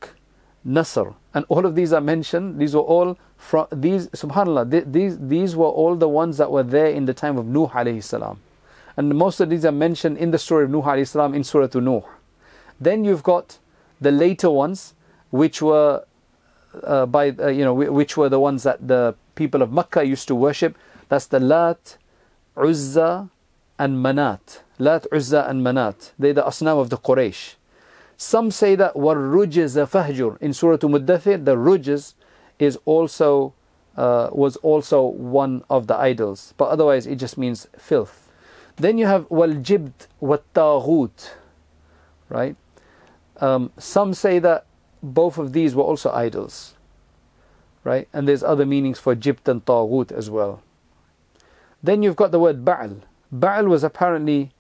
[0.65, 2.61] Nasr, and all of these are mentioned.
[2.61, 4.09] These were all from these.
[4.09, 7.69] Subhanallah, these these were all the ones that were there in the time of Nuh
[7.69, 8.41] alayhi salam.
[8.97, 11.69] And most of these are mentioned in the story of Nuh alayhi salam in Surah
[11.75, 12.03] Nuh.
[12.79, 13.59] Then you've got
[14.01, 14.95] the later ones,
[15.31, 16.05] which were
[16.85, 20.29] uh, by uh, you know which were the ones that the people of Makkah used
[20.29, 20.77] to worship.
[21.09, 21.97] That's the Lat,
[22.57, 23.31] Uzza,
[23.79, 24.61] and Manat.
[24.79, 26.13] Lat, Uzza, and Manat.
[26.19, 27.55] They're the asnam of the Quraysh.
[28.20, 32.14] Some say that وَالرُّجِزَ فَهْجُرْ In Surah Muddathir, the rujiz
[32.60, 33.54] is also
[33.98, 38.30] uh, was also one of the idols, but otherwise it just means filth.
[38.76, 40.44] Then you have wal jibt wat
[42.30, 42.56] right?
[43.38, 44.66] Um, some say that
[45.02, 46.76] both of these were also idols,
[47.84, 48.08] right?
[48.12, 50.62] And there's other meanings for jibt and taghut as well.
[51.82, 53.02] Then you've got the word Ba'al.
[53.34, 54.52] Ba'al was apparently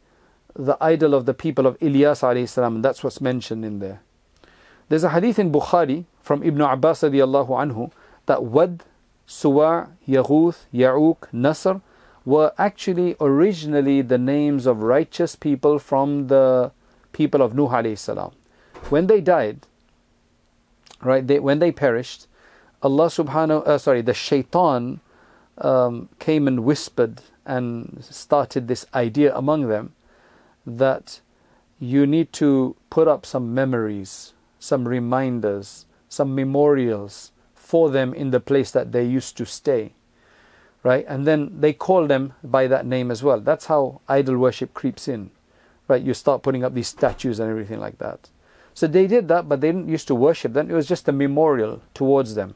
[0.54, 4.00] the idol of the people of Ilyas salam, that's what's mentioned in there.
[4.88, 7.92] There's a hadith in Bukhari from Ibn Abbas radiallahu anhu
[8.26, 8.82] that Wad,
[9.26, 11.80] Suwa, Yaghuth, Ya'uq, Nasr
[12.24, 16.72] were actually originally the names of righteous people from the
[17.12, 18.32] people of Nuh alayhi salam.
[18.88, 19.66] When they died,
[21.02, 22.26] right, they, when they perished,
[22.82, 25.00] Allah subhanahu, uh, sorry, the shaitan
[25.58, 29.92] um, came and whispered and started this idea among them
[30.66, 31.20] that
[31.78, 38.40] you need to put up some memories, some reminders, some memorials for them in the
[38.40, 39.92] place that they used to stay
[40.82, 41.04] right?
[41.08, 43.40] And then they call them by that name as well.
[43.40, 45.30] That's how idol worship creeps in,
[45.88, 46.02] right?
[46.02, 48.30] You start putting up these statues and everything like that.
[48.72, 50.70] So they did that, but they didn't used to worship them.
[50.70, 52.54] It was just a memorial towards them.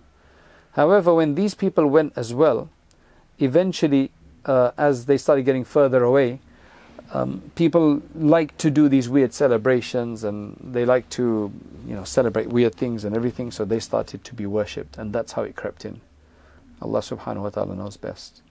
[0.73, 2.71] However, when these people went as well,
[3.39, 4.11] eventually,
[4.45, 6.41] uh, as they started getting further away,
[7.13, 11.53] um, people like to do these weird celebrations and they like to,
[11.87, 13.51] you know, celebrate weird things and everything.
[13.51, 16.01] So they started to be worshipped, and that's how it crept in.
[16.83, 18.43] Allah subhanahu wa ta'ala knows best.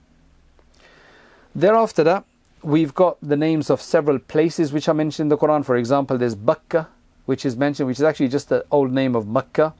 [1.54, 2.24] Thereafter that,
[2.62, 5.64] we've got the names of several places which are mentioned in the Quran.
[5.64, 6.86] For example, there's Bakka,
[7.26, 9.74] which is mentioned, which is actually just the old name of Makkah.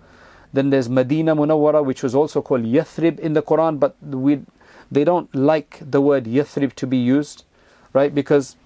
[0.53, 4.43] Then there's Medina Munawwara, which was also called Yathrib in the Quran, but we,
[4.91, 7.45] they don't like the word Yathrib to be used,
[7.93, 8.15] right?
[8.15, 8.57] Because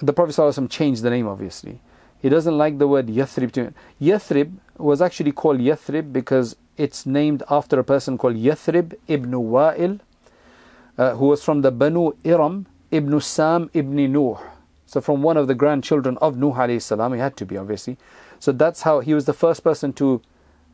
[0.00, 1.80] the Prophet ﷺ changed the name, obviously.
[2.20, 3.72] He doesn't like the word Yathrib.
[4.00, 10.00] Yathrib was actually called Yathrib because it's named after a person called Yathrib ibn Wa'il,
[10.98, 14.38] uh, who was from the Banu Iram ibn Sam ibn Nuh.
[14.86, 17.96] So from one of the grandchildren of Nuh alayhi salam, he had to be obviously.
[18.38, 20.22] So that's how he was the first person to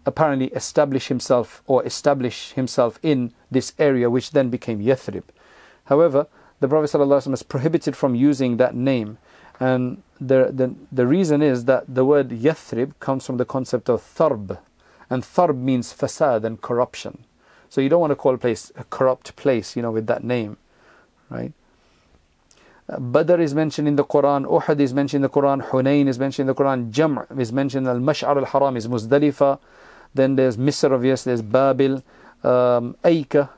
[0.05, 5.23] apparently establish himself or establish himself in this area, which then became Yathrib.
[5.85, 6.27] However,
[6.63, 9.19] the Prophet ﷺ is prohibited from using that name.
[9.59, 14.01] And the, the, the reason is that the word Yathrib comes from the concept of
[14.01, 14.59] tharb,
[15.11, 17.25] and tharb means fasad and corruption.
[17.69, 20.23] So you don't want to call a place a corrupt place, you know, with that
[20.23, 20.57] name,
[21.31, 21.53] right?
[22.89, 26.49] Badr is mentioned in the Quran, Uhud is mentioned in the Quran, Hunayn is mentioned
[26.49, 29.59] in the Quran, Jam' is mentioned, Al Mash'ar al Haram is Muzdalifa,
[30.15, 32.03] then there's Misr, yes, there's Babil,
[32.45, 33.49] um, Aika,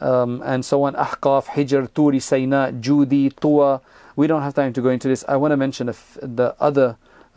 [0.00, 3.80] um, and so on, Ahqaf, Hijr, Turi, Sayna, Judi, Tuwa.
[4.16, 5.24] We don't have time to go into this.
[5.28, 6.96] I want to mention the other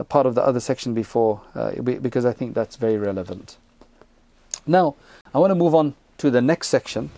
[0.09, 3.57] part of the other section before uh, because I think that's very relevant.
[4.65, 4.95] Now,
[5.33, 7.11] I want to move on to the next section,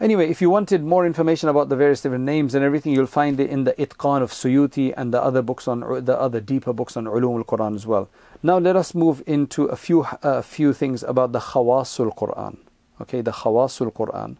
[0.00, 3.40] Anyway, if you wanted more information about the various different names and everything, you'll find
[3.40, 6.96] it in the Itqan of Suyuti and the other books on the other deeper books
[6.96, 8.08] on Ulum al-Quran as well.
[8.40, 12.58] Now let us move into a few a few things about the Khawasul Quran.
[13.00, 14.36] Okay, the Khawasul Quran,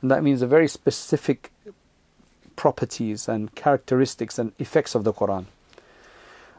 [0.00, 1.50] and that means the very specific
[2.54, 5.46] properties and characteristics and effects of the Quran.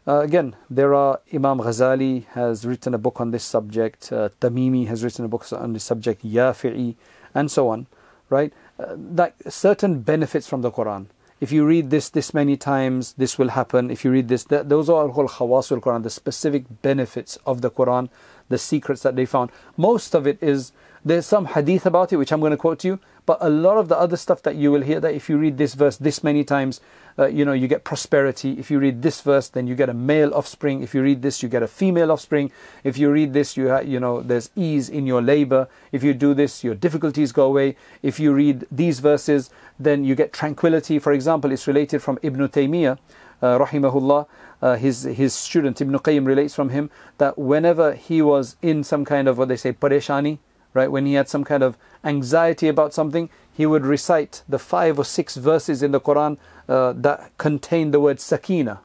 [0.08, 4.12] Uh, again, there are Imam Ghazali has written a book on this subject.
[4.12, 6.24] Uh, Tamimi has written a book on this subject.
[6.24, 6.96] Yafi'i,
[7.34, 7.88] and so on
[8.30, 8.54] right?
[8.80, 11.08] Uh, that certain benefits from the Quran.
[11.40, 13.92] If you read this this many times, this will happen.
[13.92, 17.70] If you read this, that, those are called khawasul Quran, the specific benefits of the
[17.70, 18.10] Quran,
[18.50, 19.52] the secrets that they found.
[19.76, 20.72] Most of it is
[21.08, 23.78] there's some hadith about it, which I'm going to quote to you, but a lot
[23.78, 26.24] of the other stuff that you will hear that if you read this verse this
[26.24, 26.82] many times,
[27.20, 28.60] uh, you know, you get prosperity.
[28.60, 30.84] If you read this verse, then you get a male offspring.
[30.84, 32.52] If you read this, you get a female offspring.
[32.84, 35.68] If you read this, you ha- you know, there's ease in your labor.
[35.92, 37.76] If you do this, your difficulties go away.
[38.04, 41.00] If you read these verses, then you get tranquility.
[41.00, 42.98] For example, it's related from Ibn Taymiyyah,
[43.42, 44.28] uh, rahimahullah.
[44.60, 46.90] Uh, his his student Ibn Qayyim relates from him
[47.20, 50.40] that whenever he was in some kind of what they say pareshani,
[50.78, 54.98] right, when he had some kind of anxiety about something, he would recite the five
[54.98, 56.38] or six verses in the Quran
[56.70, 58.80] uh, that contain the word sakina,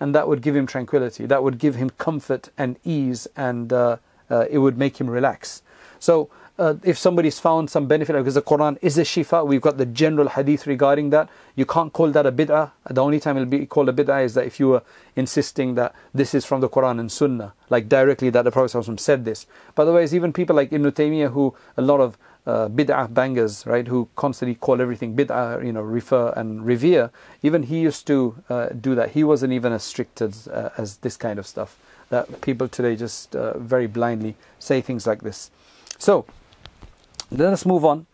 [0.00, 1.26] and that would give him tranquility.
[1.26, 3.96] That would give him comfort and ease, and uh,
[4.30, 5.62] uh, it would make him relax.
[5.98, 6.30] So,
[6.62, 9.86] uh, if somebody's found some benefit, because the Quran is a shifa, we've got the
[9.86, 11.28] general hadith regarding that.
[11.56, 12.70] You can't call that a bid'ah.
[12.88, 14.82] The only time it'll be called a bid'ah is that if you were
[15.16, 19.24] insisting that this is from the Quran and Sunnah, like directly that the Prophet said
[19.24, 19.46] this.
[19.74, 23.88] But otherwise, even people like Ibn Taymiyyah, who a lot of uh, bid'ah bangers, right,
[23.88, 27.10] who constantly call everything bid'ah, you know, refer and revere.
[27.42, 29.10] Even he used to uh, do that.
[29.10, 31.76] He wasn't even as strict as, uh, as this kind of stuff.
[32.10, 35.50] That people today just uh, very blindly say things like this.
[35.98, 36.24] So,
[37.32, 38.06] let us move on.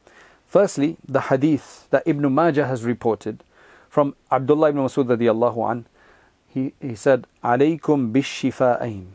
[0.47, 3.43] Firstly, the hadith that Ibn Majah has reported
[3.91, 5.87] from Abdullah ibn Masud radiallahu an,
[6.47, 9.07] he, he said, "Alaykum bishifa'ain."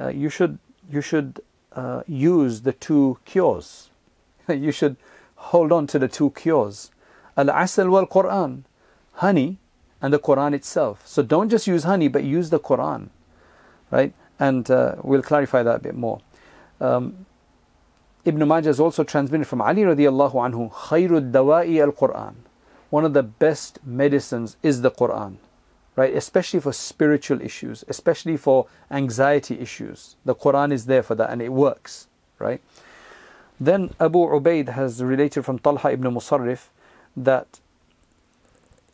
[0.00, 0.58] Uh, you should
[0.90, 1.40] you should
[1.72, 3.90] uh, use the two cures
[4.48, 4.96] you should
[5.36, 6.90] hold on to the two cures
[7.36, 8.62] al asal wal Quran,
[9.14, 9.58] honey
[10.00, 11.06] and the Quran itself.
[11.06, 13.08] So don't just use honey, but use the Quran,
[13.90, 14.12] right?
[14.40, 16.20] And uh, we'll clarify that a bit more.
[16.80, 17.26] Um,
[18.24, 22.34] Ibn Majah is also transmitted from Ali radiallahu anhu, Khairud dawa'i al Quran.
[22.90, 25.36] One of the best medicines is the Quran,
[25.96, 26.14] right?
[26.14, 30.16] Especially for spiritual issues, especially for anxiety issues.
[30.24, 32.06] The Quran is there for that and it works,
[32.38, 32.60] right?
[33.58, 36.66] Then Abu Ubaid has related from Talha ibn Musarrif
[37.16, 37.58] that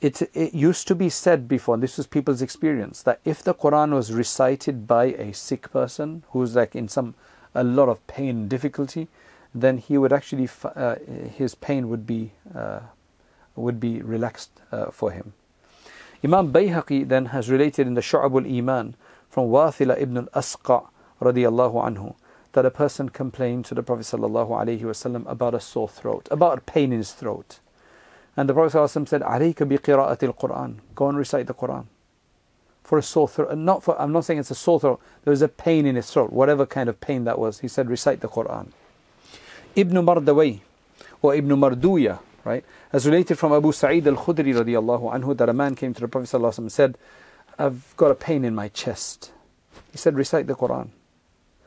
[0.00, 3.54] it, it used to be said before, and this was people's experience, that if the
[3.54, 7.14] Quran was recited by a sick person who's like in some
[7.54, 9.08] a lot of pain, and difficulty,
[9.54, 10.96] then he would actually uh,
[11.34, 12.80] his pain would be uh,
[13.56, 15.32] would be relaxed uh, for him.
[16.24, 18.94] Imam Bayhaqi then has related in the Shu'ab al-Iman
[19.28, 20.88] from Wathila ibn al-Asqa
[21.20, 22.14] radiyallahu anhu
[22.52, 26.66] that a person complained to the Prophet sallallahu alaihi wasallam about a sore throat, about
[26.66, 27.60] pain in his throat.
[28.36, 31.86] And the Prophet sallallahu said, "Alayka bi qira'ati al-Quran." Go and recite the Quran.
[32.82, 35.00] For a sore throat, not for I'm not saying it's a sore throat.
[35.24, 37.60] There was a pain in his throat, whatever kind of pain that was.
[37.60, 38.72] He said, "Recite the Quran."
[39.76, 40.60] Ibn Mardaway,
[41.22, 45.74] or Ibn Marduya, right, has related from Abu Sa'id al-Khudri radiallahu anhu that a man
[45.74, 46.98] came to the Prophet ﷺ and said,
[47.58, 49.32] I've got a pain in my chest.
[49.92, 50.88] He said, recite the Quran.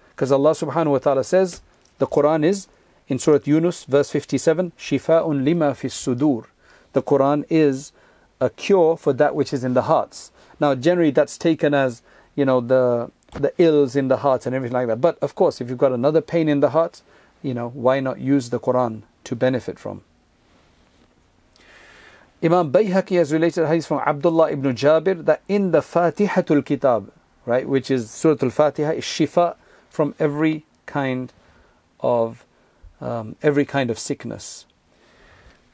[0.09, 1.61] Because Allah subhanahu wa ta'ala says,
[1.97, 2.67] the Quran is
[3.07, 6.45] in Surah Yunus, verse 57, Shifa'un lima fi sudur.
[6.93, 7.91] The Quran is
[8.39, 10.31] a cure for that which is in the hearts.
[10.59, 12.01] Now, generally, that's taken as,
[12.35, 15.01] you know, the the ills in the heart and everything like that.
[15.01, 17.01] But of course, if you've got another pain in the heart,
[17.41, 20.03] you know, why not use the Quran to benefit from?
[22.43, 27.11] Imam Bayhaqi has related hadith from Abdullah ibn Jabir that in the Fatihatul Kitab,
[27.45, 29.55] right, which is Surah Al-Fatiha, is shifa
[29.89, 31.31] from every kind
[31.99, 32.45] of
[32.99, 34.65] um, every kind of sickness.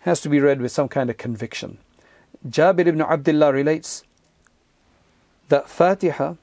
[0.02, 1.78] Has to be read with some kind of conviction.
[2.48, 4.04] Jabir ibn Abdullah relates
[5.50, 6.36] that Fatiha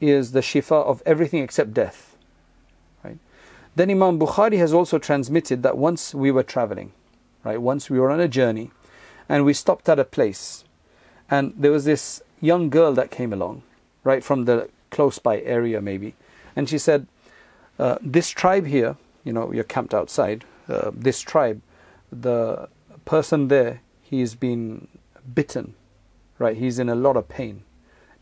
[0.00, 2.09] is the shifa of everything except death.
[3.80, 6.92] Then Imam Bukhari has also transmitted that once we were traveling,
[7.44, 7.58] right?
[7.58, 8.72] Once we were on a journey
[9.26, 10.64] and we stopped at a place
[11.30, 13.62] and there was this young girl that came along,
[14.04, 16.14] right, from the close by area maybe.
[16.54, 17.06] And she said,
[17.78, 21.62] uh, This tribe here, you know, you're camped outside, uh, this tribe,
[22.12, 22.68] the
[23.06, 24.88] person there, he's been
[25.34, 25.72] bitten,
[26.38, 26.58] right?
[26.58, 27.62] He's in a lot of pain.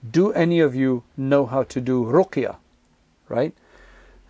[0.09, 2.59] Do any of you know how to do ruqya,
[3.29, 3.57] right?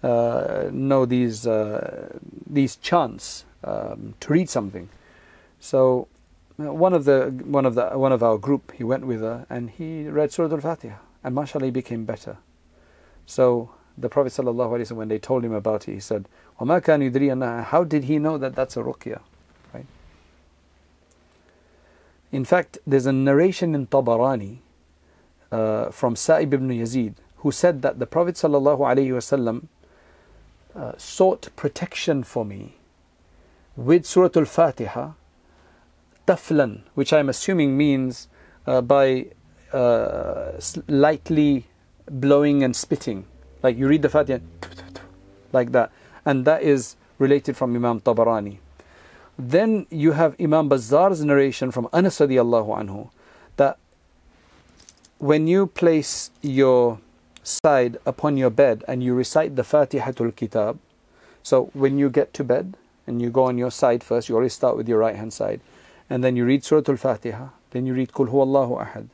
[0.04, 4.90] Uh, know these uh, these chants um, to read something.
[5.62, 6.10] So
[6.60, 9.46] uh, one of the one of the one of our group he went with her
[9.50, 12.38] and he read Surah Al-Fatiha and mashallah he became better.
[13.26, 16.28] So the Prophet ﷺ, when they told him about it, he said,
[16.60, 19.22] وَمَا كَانْ يُدْرِي How did he know that that's a ruqya?
[19.74, 19.86] Right?
[22.32, 24.58] In fact, there's a narration in Tabarani
[25.52, 29.68] uh, from Sa'ib ibn Yazid who said that the Prophet ﷺ
[30.75, 32.77] uh, sought protection for me
[33.77, 35.13] with Surah Al-Fatiha,
[36.27, 38.29] taflan, which I'm assuming means
[38.67, 39.27] uh, by
[39.73, 40.53] uh,
[40.89, 41.67] lightly
[42.11, 43.25] blowing and spitting.
[43.63, 44.39] Like you read the Fatiha
[45.53, 45.91] like that.
[46.25, 48.59] And that is related from Imam Tabarani.
[49.39, 53.11] Then you have Imam Bazzar's narration from Anas anhu
[53.57, 53.79] that
[55.19, 56.99] when you place your
[57.49, 60.79] side upon your bed and you recite the Fatihatul Kitab,
[61.43, 62.77] so when you get to bed
[63.07, 65.61] and you go on your side first, you always start with your right hand side,
[66.11, 69.09] and then you read Surah Al Fatiha, then you read Kul Huwallahu Ahad.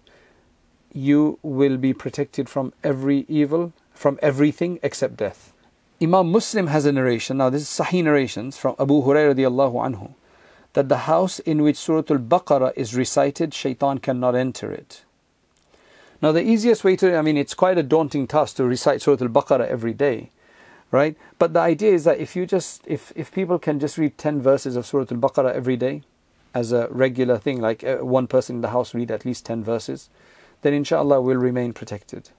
[0.93, 5.53] You will be protected from every evil, from everything except death.
[6.03, 10.15] Imam Muslim has a narration, now this is Sahih narrations from Abu Hurairah anhu,
[10.73, 15.04] that the house in which Surah Al Baqarah is recited, shaitan cannot enter it.
[16.25, 19.19] Now, the easiest way to, I mean, it's quite a daunting task to recite Surah
[19.21, 20.31] Al Baqarah every day,
[20.91, 21.19] right?
[21.39, 24.41] But the idea is that if you just, if, if people can just read 10
[24.41, 26.01] verses of Surah Al Baqarah every day
[26.55, 29.63] as a regular thing, like uh, one person in the house read at least 10
[29.63, 30.09] verses,
[30.63, 32.31] then inshallah will remain protected.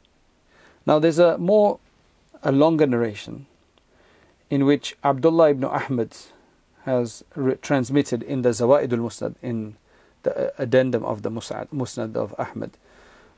[0.88, 1.78] Now, there's a more,
[2.42, 3.46] a longer narration
[4.50, 6.18] in which Abdullah ibn Ahmad
[6.86, 9.78] has re- transmitted in the Zawaid al Musnad, in
[10.24, 12.80] the uh, addendum of the Musnad of Ahmad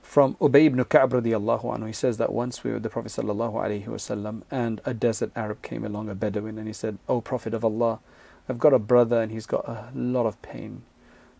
[0.07, 1.87] from Ubay ibn Ka'b radiallahu anhu.
[1.87, 5.61] He says that once we were the Prophet sallallahu alaihi wasallam and a desert Arab
[5.61, 7.99] came along, a Bedouin, and he said, "O Prophet of Allah,
[8.47, 10.83] I've got a brother and he's got a lot of pain."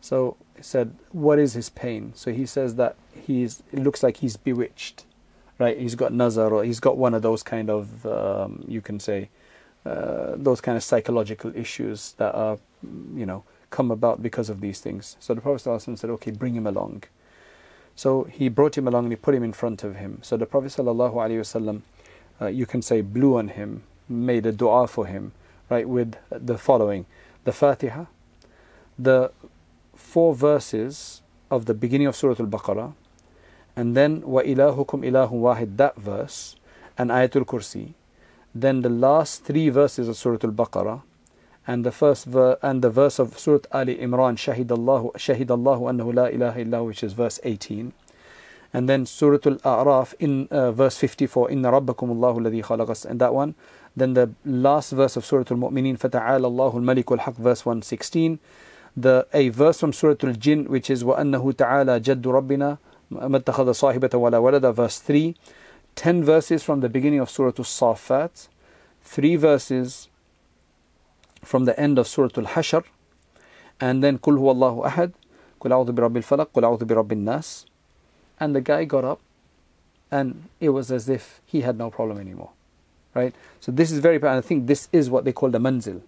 [0.01, 3.63] So he said, "What is his pain?" So he says that he's.
[3.71, 5.05] It looks like he's bewitched,
[5.59, 5.79] right?
[5.79, 9.29] He's got nazar, or he's got one of those kind of, um, you can say,
[9.85, 12.57] uh, those kind of psychological issues that are,
[13.15, 15.15] you know, come about because of these things.
[15.21, 15.61] So the Prophet
[15.97, 17.03] said, "Okay, bring him along."
[17.97, 20.19] So he brought him along and he put him in front of him.
[20.21, 21.81] So the Prophet ﷺ,
[22.39, 25.31] uh, you can say, blew on him, made a dua for him,
[25.67, 27.07] right, with the following
[27.43, 28.05] the Fatiha,
[28.99, 29.31] the
[29.95, 32.93] four verses of the beginning of Surah Al Baqarah,
[33.75, 36.55] and then Wa ilahukum ilahun wahid, that verse,
[36.99, 37.93] and Ayatul Kursi,
[38.53, 41.01] then the last three verses of Surah Al Baqarah,
[41.67, 46.15] and the first ver- and the verse of Surah Ali Imran Shahid Allah Shahid annahu
[46.15, 47.93] la ilaha illa which is verse 18
[48.73, 53.33] and then Surah Al-A'raf in uh, verse 54 inna rabbakum Allahu alladhi khalaqas and that
[53.33, 53.55] one.
[53.95, 58.39] Then the last verse of Surah Al-Mu'mineen fata'ala Allahu al-Malik al-Haq verse 116
[58.95, 64.19] the a verse from Surah Al-Jinn which is wa ta'ala jaddu rabbina ma ittakhadha sahibatan
[64.19, 65.35] wala walada verse 3
[65.95, 68.47] 10 verses from the beginning of Surah Al-Saffat
[69.03, 70.09] 3 verses
[71.47, 72.83] from the end of Surah Al-Hashr
[73.79, 75.13] and then Kul Allahu Ahad,
[75.59, 77.65] Kul A'udhu bi Rabbil Falaq, Kul bi Rabbin Nas.
[78.39, 79.19] And the guy got up
[80.11, 82.51] and it was as if he had no problem anymore.
[83.13, 83.33] Right?
[83.59, 86.01] So this is very I think this is what they call the manzil,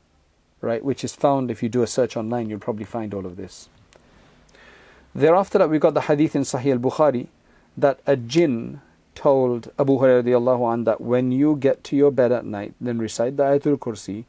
[0.61, 0.83] right?
[0.83, 3.69] Which is found if you do a search online, you'll probably find all of this.
[5.15, 7.27] Thereafter that we got the hadith in Sahih al-Bukhari
[7.77, 8.81] that a jinn
[9.15, 13.43] told Abu Hurairah that when you get to your bed at night, then recite the
[13.43, 14.25] Ayatul Kursi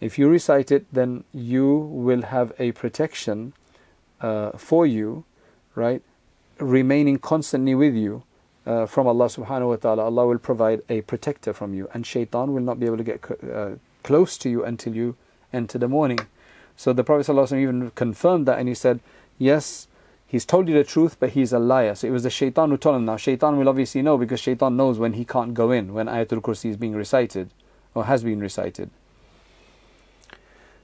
[0.00, 3.52] if you recite it, then you will have a protection
[4.20, 5.24] uh, for you,
[5.74, 6.02] right?
[6.58, 8.22] Remaining constantly with you
[8.66, 10.04] uh, from Allah subhanahu wa ta'ala.
[10.04, 13.24] Allah will provide a protector from you, and shaitan will not be able to get
[13.52, 13.72] uh,
[14.02, 15.16] close to you until you
[15.52, 16.20] enter the morning.
[16.76, 19.00] So the Prophet ﷺ even confirmed that, and he said,
[19.36, 19.86] Yes,
[20.26, 21.94] he's told you the truth, but he's a liar.
[21.94, 23.04] So it was the shaitan who told him.
[23.04, 26.40] Now, shaitan will obviously know because shaitan knows when he can't go in, when Ayatul
[26.40, 27.50] Kursi is being recited
[27.94, 28.90] or has been recited.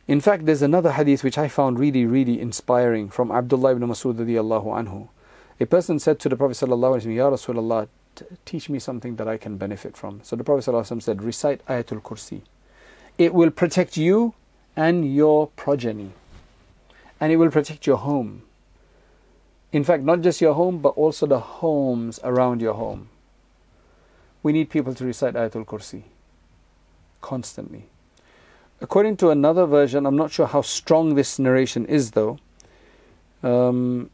[0.09, 4.15] In fact, there's another hadith which I found really, really inspiring from Abdullah ibn Masud
[4.15, 5.09] anhu.
[5.59, 7.89] A person said to the Prophet sallallahu alaihi wasallam, Ya Rasulullah,
[8.45, 10.21] teach me something that I can benefit from.
[10.23, 12.43] So the Prophet sallallahu said, recite Ayatul Kursi.
[13.19, 14.35] It will protect you
[14.77, 16.13] and your progeny.
[17.19, 18.43] And it will protect your home.
[19.73, 23.09] In fact, not just your home, but also the homes around your home.
[24.43, 26.05] We need people to recite Ayatul Kursi
[27.21, 27.89] constantly.
[28.81, 32.39] According to another version, I'm not sure how strong this narration is though.
[33.43, 34.11] Um,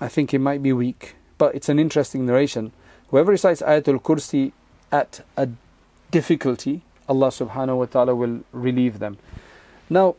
[0.00, 2.72] I think it might be weak, but it's an interesting narration.
[3.08, 4.52] Whoever recites Ayatul Kursi
[4.92, 5.48] at a
[6.10, 9.18] difficulty, Allah subhanahu wa ta'ala will relieve them.
[9.88, 10.16] Now,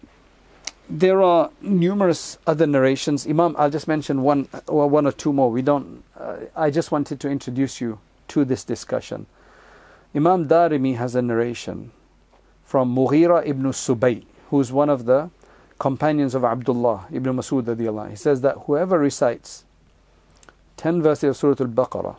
[0.90, 3.28] there are numerous other narrations.
[3.28, 5.52] Imam, I'll just mention one or one or two more.
[5.52, 6.04] We don't.
[6.18, 8.00] Uh, I just wanted to introduce you
[8.30, 9.26] to this discussion.
[10.16, 11.92] Imam Darimi has a narration
[12.68, 15.30] from Mughira ibn Subay, who is one of the
[15.80, 18.10] companions of Abdullah ibn Masud.
[18.10, 19.64] He says that whoever recites
[20.76, 22.18] 10 verses of Surah Al Baqarah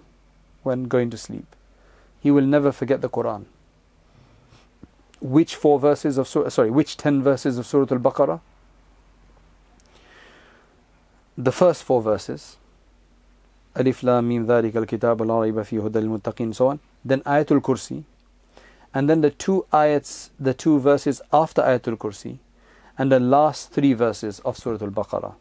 [0.63, 1.55] when going to sleep,
[2.19, 3.45] he will never forget the Quran.
[5.21, 8.41] Which four verses of Surah, sorry, which 10 verses of Surah Al Baqarah?
[11.37, 12.57] The first four verses,
[13.77, 16.81] Alif Lam Mim Dhalika Al Kitab Al Rayba Fi Hudal Muttaqin, so on.
[17.05, 18.05] Then Ayatul Kursi,
[18.95, 22.39] and then the two ayats, the two verses after Ayatul Kursi,
[22.97, 25.35] and the last three verses of Surah Al Baqarah,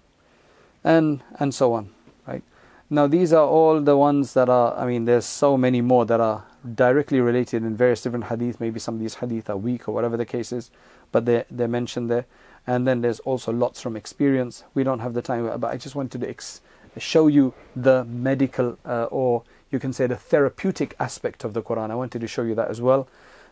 [0.83, 1.89] and and so on.
[2.27, 2.43] Right
[2.89, 4.77] now, these are all the ones that are.
[4.77, 6.45] I mean, there's so many more that are
[6.75, 8.59] directly related in various different hadith.
[8.59, 10.69] Maybe some of these hadith are weak or whatever the case is,
[11.11, 12.25] but they they're mentioned there.
[12.69, 14.65] And then there's also lots from experience.
[14.73, 16.59] We don't have the time, but I just wanted to ex-
[16.97, 21.91] show you the medical uh, or you can say the therapeutic aspect of the Quran.
[21.91, 23.07] I wanted to show you that as well.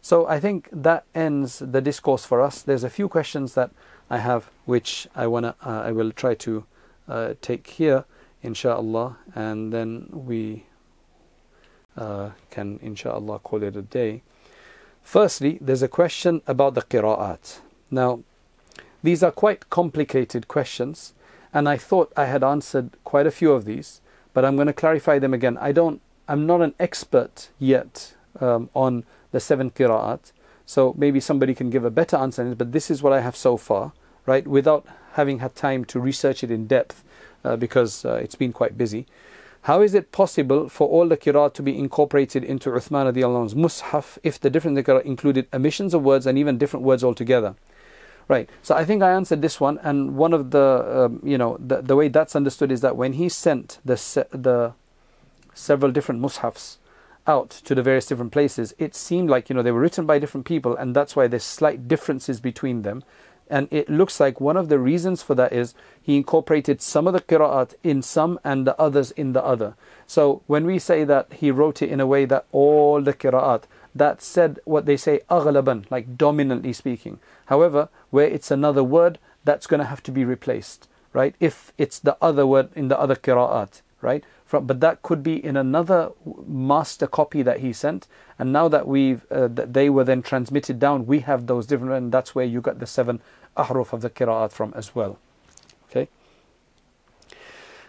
[0.05, 2.61] So I think that ends the discourse for us.
[2.61, 3.71] There's a few questions that
[4.07, 6.63] I have which I wanna uh, I will try to
[7.09, 8.05] uh, take here,
[8.43, 10.67] inshallah, and then we
[11.97, 14.21] uh, can inshallah call it a day.
[15.01, 17.61] Firstly, there's a question about the qira'at.
[17.89, 18.19] Now,
[19.01, 21.15] these are quite complicated questions,
[21.51, 24.01] and I thought I had answered quite a few of these,
[24.35, 25.57] but I'm going to clarify them again.
[25.59, 29.03] I don't, I'm not an expert yet um, on
[29.35, 30.31] the seven qira'at,
[30.65, 33.57] so maybe somebody can give a better answer, but this is what I have so
[33.57, 33.91] far,
[34.25, 34.47] right?
[34.47, 34.85] Without
[35.19, 37.03] having had time to research it in depth,
[37.43, 39.05] uh, because uh, it's been quite busy.
[39.63, 44.17] How is it possible for all the qira'at to be incorporated into Uthman radiallahu mushaf
[44.23, 47.55] if the different qira'at included omissions of words and even different words altogether?
[48.29, 48.49] Right.
[48.63, 50.67] So I think I answered this one, and one of the
[50.99, 54.31] um, you know the, the way that's understood is that when he sent the se-
[54.31, 54.73] the
[55.53, 56.77] several different mushafs
[57.27, 60.19] out to the various different places, it seemed like you know they were written by
[60.19, 63.03] different people, and that's why there's slight differences between them.
[63.47, 67.13] And it looks like one of the reasons for that is he incorporated some of
[67.13, 69.75] the qira'at in some and the others in the other.
[70.07, 73.63] So when we say that he wrote it in a way that all the qira'at,
[73.93, 77.19] that said what they say aghlaban, like dominantly speaking.
[77.45, 81.35] However, where it's another word, that's going to have to be replaced, right?
[81.39, 84.23] If it's the other word in the other qira'at, right?
[84.45, 86.11] From, but that could be in another
[86.45, 90.79] master copy that he sent, and now that we've uh, that they were then transmitted
[90.79, 93.21] down, we have those different, and that's where you got the seven
[93.57, 95.17] ahruf of the qira'at from as well.
[95.89, 96.09] Okay.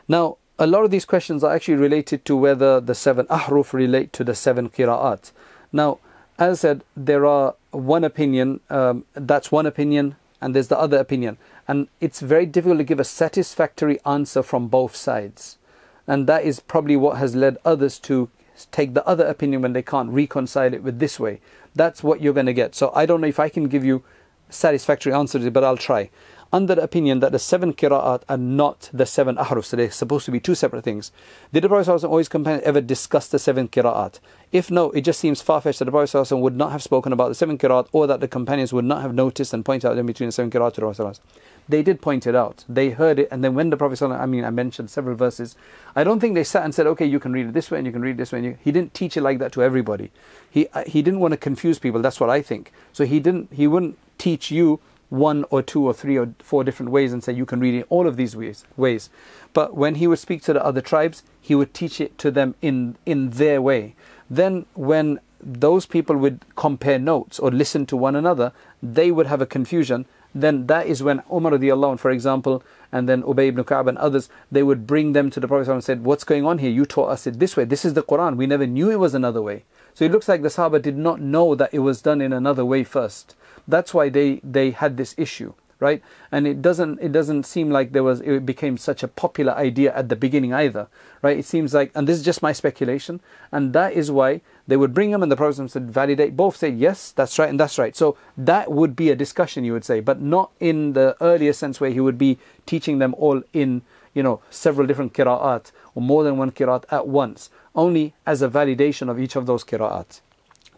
[0.09, 4.13] Now, a lot of these questions are actually related to whether the seven ahruf relate
[4.15, 5.33] to the seven qira'at.
[5.73, 5.99] Now,
[6.39, 10.99] as I said, there are one opinion, um, that's one opinion, and there's the other
[10.99, 11.37] opinion.
[11.69, 15.59] And it's very difficult to give a satisfactory answer from both sides.
[16.07, 18.29] And that is probably what has led others to
[18.71, 21.41] take the other opinion when they can't reconcile it with this way.
[21.75, 22.75] That's what you're going to get.
[22.75, 24.03] So I don't know if I can give you
[24.49, 26.11] satisfactory answers, but I'll try
[26.53, 30.25] under the opinion that the seven qira'at are not the seven ahruf, so they're supposed
[30.27, 31.13] to be two separate things.
[31.53, 34.21] Did the Prophet always ever discuss the seven qira'at?
[34.53, 37.29] If no, it just seems far fetched that the Prophet would not have spoken about
[37.29, 40.07] the seven qira'at or that the companions would not have noticed and pointed out in
[40.07, 41.21] between the seven qira'at to the Prophet.
[41.69, 42.65] They did point it out.
[42.69, 45.57] They heard it, and then when the Prophet, I mean, I mentioned several verses,
[45.97, 47.87] I don't think they sat and said, okay, you can read it this way and
[47.87, 48.43] you can read it this way.
[48.43, 50.13] You, he didn't teach it like that to everybody.
[50.49, 52.73] He, uh, he didn't want to confuse people, that's what I think.
[52.93, 56.91] So he, didn't, he wouldn't teach you one or two or three or four different
[56.91, 59.09] ways and say you can read it all of these ways ways
[59.53, 62.57] but when he would speak to the other tribes he would teach it to them
[62.61, 63.95] in in their way
[64.29, 68.53] then when those people would compare notes or listen to one another
[68.83, 70.05] they would have a confusion
[70.35, 72.63] then that is when Umar radiallahu for example
[72.93, 75.85] and then Ubay ibn Ka'b and others they would bring them to the Prophet and
[75.85, 76.71] said what's going on here?
[76.71, 77.65] You taught us it this way.
[77.65, 78.37] This is the Quran.
[78.37, 79.65] We never knew it was another way.
[79.95, 82.65] So it looks like the Sahaba did not know that it was done in another
[82.65, 83.35] way first.
[83.67, 86.03] That's why they, they had this issue, right?
[86.33, 89.95] And it doesn't it doesn't seem like there was it became such a popular idea
[89.95, 90.89] at the beginning either,
[91.23, 91.39] right?
[91.39, 93.21] It seems like, and this is just my speculation,
[93.53, 96.37] and that is why they would bring them and the Prophet said validate.
[96.37, 97.95] Both say yes, that's right, and that's right.
[97.95, 101.81] So that would be a discussion, you would say, but not in the earlier sense
[101.81, 103.83] where he would be teaching them all in
[104.15, 108.49] you know several different qira'at or more than one qira'at at once, only as a
[108.49, 110.21] validation of each of those qira'at.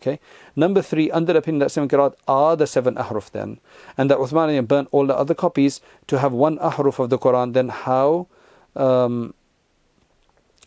[0.01, 0.21] Okay.
[0.55, 3.59] Number three, under the opinion that seven qira'at are the seven ahruf then,
[3.97, 7.53] and that Uthman burnt all the other copies to have one ahruf of the Quran,
[7.53, 8.29] then how,
[8.77, 9.35] um,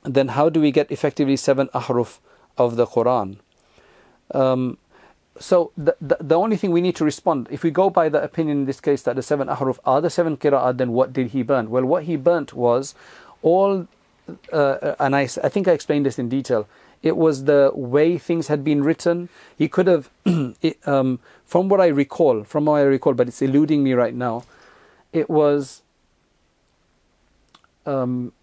[0.03, 2.19] then how do we get effectively seven ahruf
[2.57, 3.37] of the Quran?
[4.33, 4.77] Um,
[5.39, 8.21] so the, the, the only thing we need to respond, if we go by the
[8.21, 11.27] opinion in this case that the seven ahruf are the seven qira'at, then what did
[11.29, 11.69] he burn?
[11.69, 12.95] Well, what he burnt was
[13.41, 13.87] all,
[14.51, 16.67] uh, and I, I think I explained this in detail.
[17.03, 19.29] It was the way things had been written.
[19.57, 23.41] He could have, it, um, from what I recall, from what I recall, but it's
[23.41, 24.43] eluding me right now.
[25.11, 25.81] It was
[27.85, 28.33] um,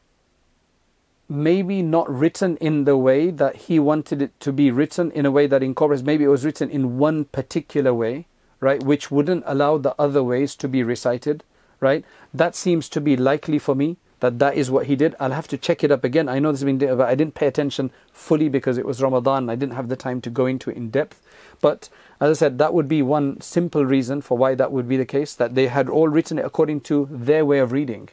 [1.28, 5.30] maybe not written in the way that he wanted it to be written in a
[5.30, 8.26] way that incorporates maybe it was written in one particular way
[8.60, 11.44] right which wouldn't allow the other ways to be recited
[11.80, 15.32] right that seems to be likely for me that that is what he did i'll
[15.32, 17.46] have to check it up again i know this has been but i didn't pay
[17.46, 20.76] attention fully because it was ramadan i didn't have the time to go into it
[20.76, 21.20] in depth
[21.60, 21.88] but
[22.20, 25.06] as i said that would be one simple reason for why that would be the
[25.06, 28.08] case that they had all written it according to their way of reading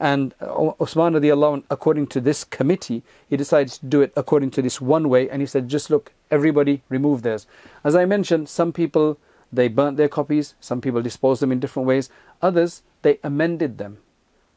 [0.00, 4.62] and uh, Osman radiallahu according to this committee, he decided to do it according to
[4.62, 5.28] this one way.
[5.28, 7.46] And he said, just look, everybody remove theirs.
[7.84, 9.18] As I mentioned, some people,
[9.52, 10.54] they burnt their copies.
[10.58, 12.08] Some people disposed them in different ways.
[12.40, 13.98] Others, they amended them.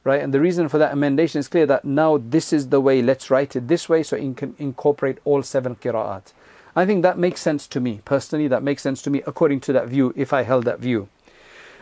[0.03, 0.21] Right?
[0.21, 3.29] And the reason for that amendation is clear that now this is the way, let's
[3.29, 6.33] write it this way so it can incorporate all seven qira'at.
[6.75, 8.01] I think that makes sense to me.
[8.03, 11.07] Personally, that makes sense to me according to that view, if I held that view.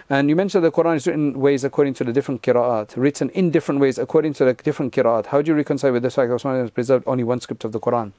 [0.10, 3.50] And you mentioned the Quran is written ways according to the different qira'at, written in
[3.50, 5.28] different ways according to the different qira'at.
[5.28, 7.72] How do you reconcile with the fact that Osman has preserved only one script of
[7.72, 8.12] the Quran?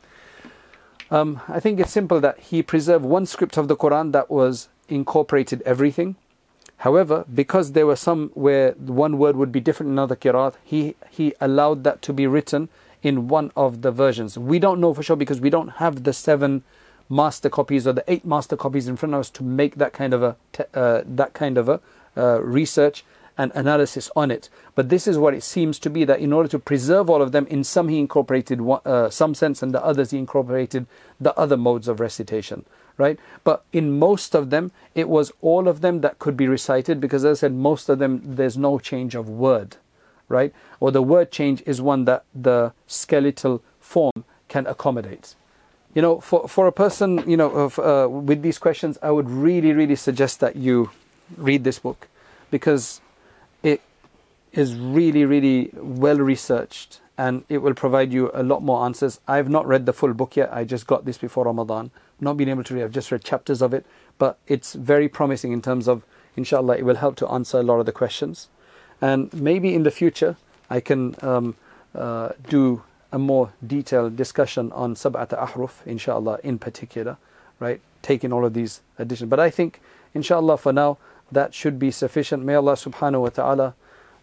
[1.11, 4.69] Um, I think it's simple that he preserved one script of the Quran that was
[4.89, 6.17] incorporated everything.
[6.83, 10.97] However, because there were some where one word would be different in another qira'at, he,
[11.11, 12.71] he allowed that to be written
[13.05, 14.37] in one of the versions.
[14.37, 16.65] We don't know for sure because we don't have the seven
[17.09, 20.13] master copies or the eight master copies in front of us to make that kind
[20.13, 20.37] of a
[20.75, 21.81] uh, that kind of a
[22.17, 23.05] uh, research
[23.39, 24.49] and analysis on it.
[24.75, 27.33] But this is what it seems to be that in order to preserve all of
[27.33, 30.87] them, in some he incorporated one, uh, some sense, and the others he incorporated
[31.21, 32.65] the other modes of recitation.
[32.99, 37.01] Right, but in most of them, it was all of them that could be recited
[37.01, 39.77] because, as I said, most of them there's no change of word,
[40.29, 40.53] right?
[40.79, 45.35] Or the word change is one that the skeletal form can accommodate
[45.95, 49.29] you know, for, for a person, you know, of, uh, with these questions, I would
[49.29, 50.91] really, really suggest that you
[51.37, 52.09] read this book
[52.51, 53.01] because
[54.53, 59.21] is really, really well researched and it will provide you a lot more answers.
[59.29, 60.53] I've not read the full book yet.
[60.53, 61.91] I just got this before Ramadan.
[62.21, 62.85] Not been able to read.
[62.85, 63.85] I've just read chapters of it,
[64.19, 66.05] but it's very promising in terms of,
[66.37, 68.49] inshallah, it will help to answer a lot of the questions.
[69.01, 70.37] And maybe in the future,
[70.71, 71.57] I can um,
[71.95, 77.19] uh, do a more detailed discussion on Sab'at Ahruf, inshallah, in particular,
[77.61, 77.81] right?
[78.01, 79.29] Taking all of these additions.
[79.29, 79.81] But I think,
[80.15, 80.99] inshallah, for now,
[81.31, 82.45] that should be sufficient.
[82.45, 83.75] May Allah subhanahu wa ta'ala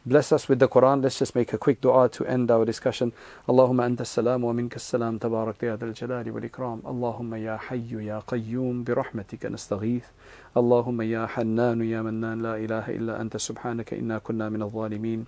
[0.09, 1.03] bless us with the Quran.
[1.03, 3.12] Let's just make a quick dua to end our discussion.
[3.49, 6.82] Allahumma anta salam wa minka salam tabarak ya dal jalali wal ikram.
[6.82, 10.12] Allahumma ya hayyu ya qayyum bi rahmatika nastaghith.
[10.55, 15.26] Allahumma ya hannanu ya mannan la ilaha illa anta subhanaka inna kunna min al-zalimin.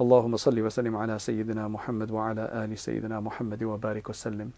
[0.00, 4.50] اللهم صل وسلم على سيدنا محمد وعلى آل سيدنا محمد وبارك وسلم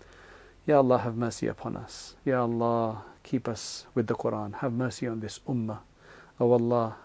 [0.67, 5.07] Ya Allah have mercy upon us Ya Allah keep us with the Quran have mercy
[5.09, 5.79] on this ummah
[6.39, 6.97] Oh Allah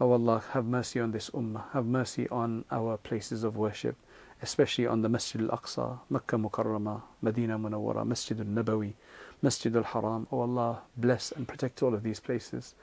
[0.00, 1.70] Oh Allah have mercy on this ummah.
[1.72, 3.96] Have mercy on our places of worship
[4.42, 8.94] especially on the Masjid al-Aqsa Makkah Mukarramah Medina Munawwara Masjid al-Nabawi
[9.42, 10.26] Masjid al-Haram.
[10.32, 12.74] Oh Allah bless and protect all of these places.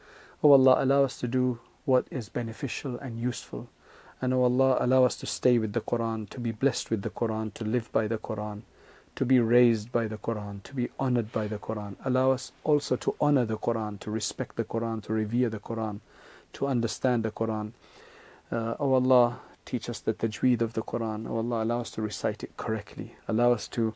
[0.43, 3.70] Oh Allah allow us to do what is beneficial and useful.
[4.22, 7.03] And O oh Allah, allow us to stay with the Quran, to be blessed with
[7.03, 8.63] the Quran, to live by the Quran,
[9.15, 11.95] to be raised by the Quran, to be honored by the Quran.
[12.03, 15.99] Allow us also to honor the Quran, to respect the Quran, to revere the Quran,
[16.54, 17.74] to understand the Quran.
[18.52, 21.28] Uh, o oh Allah, teach us the tajweed of the Quran.
[21.28, 23.16] O oh Allah, allow us to recite it correctly.
[23.28, 23.93] Allow us to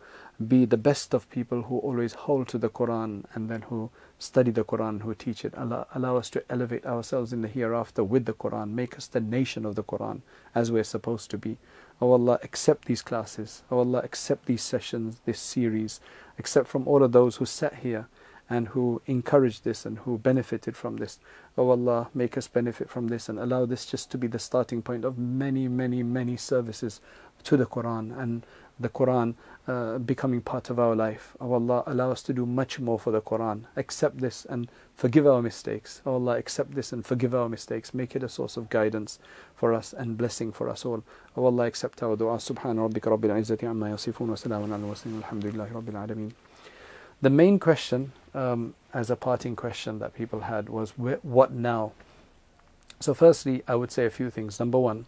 [0.48, 3.90] be the best of people who always hold to the Quran and then who
[4.20, 5.56] study the Quran, who teach it.
[5.56, 8.72] Allah, allow us to elevate ourselves in the hereafter with the Quran.
[8.72, 10.22] Make us the nation of the Quran
[10.54, 11.58] as we're supposed to be.
[12.02, 13.64] Oh Allah, accept these classes.
[13.72, 16.02] Oh Allah, accept these sessions, this series.
[16.38, 18.08] Accept from all of those who sat here
[18.52, 21.20] and who encouraged this and who benefited from this.
[21.58, 24.82] Oh Allah, make us benefit from this and allow this just to be the starting
[24.82, 27.00] point of many, many, many services
[27.44, 28.46] to the Quran and
[28.78, 29.36] the Quran
[29.68, 31.38] uh, becoming part of our life.
[31.40, 33.64] Oh Allah, allow us to do much more for the Quran.
[33.78, 36.02] Accept this and forgive our mistakes.
[36.06, 37.94] Oh Allah, accept this and forgive our mistakes.
[37.94, 39.18] Make it a source of guidance
[39.56, 41.04] for us and blessing for us all.
[41.38, 42.36] Oh Allah, accept our dua.
[42.36, 46.34] Subhan rabbika rabbil izzati amma yasifun wa salamun ala wa alhamdulillahi rabbil alameen.
[47.22, 51.92] The main question, um, as a parting question that people had was, what now?
[53.00, 54.60] So firstly, I would say a few things.
[54.60, 55.06] Number one,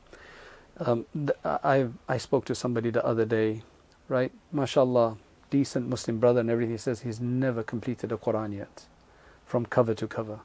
[0.80, 1.06] um,
[1.46, 3.64] I I spoke to somebody the other day,
[4.10, 4.32] right?
[4.54, 5.18] MashaAllah,
[5.50, 6.72] decent Muslim brother and everything.
[6.74, 8.86] He says he's never completed a Quran yet.
[9.46, 10.40] from cover to cover,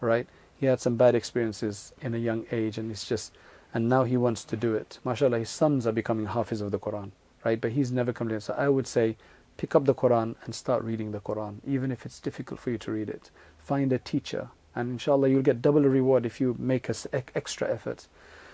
[0.00, 0.26] right?
[0.58, 3.32] He had some bad experiences in a young age, and it's just,
[3.74, 4.98] and now he wants to do it.
[5.04, 7.10] MashaAllah, his sons are becoming hafiz of the Quran,
[7.44, 7.60] right?
[7.60, 8.42] But he's never completed.
[8.42, 9.16] So I would say,
[9.56, 12.78] pick up the Quran and start reading the Quran, even if it's difficult for you
[12.78, 13.30] to read it.
[13.58, 16.94] Find a teacher, and inshallah, you'll get double reward if you make a
[17.34, 18.06] extra effort.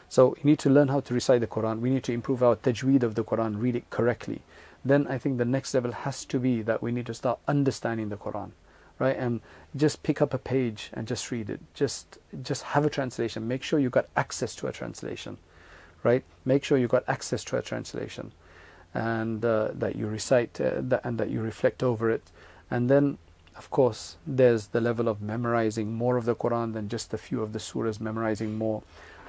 [0.09, 1.81] So you need to learn how to recite the Quran.
[1.81, 4.43] We need to improve our tajweed of the Quran, read it correctly.
[4.85, 8.09] Then I think the next level has to be that we need to start understanding
[8.09, 8.51] the Quran,
[8.99, 9.17] right?
[9.17, 9.41] And
[9.77, 11.61] just pick up a page and just read it.
[11.73, 13.49] Just just have a translation.
[13.49, 15.39] Make sure you got access to a translation,
[16.03, 16.25] right?
[16.45, 18.33] Make sure you got access to a translation,
[18.95, 22.31] and uh, that you recite uh, that, and that you reflect over it.
[22.71, 23.19] And then,
[23.57, 27.43] of course, there's the level of memorizing more of the Quran than just a few
[27.43, 28.01] of the surahs.
[28.01, 28.83] Memorizing more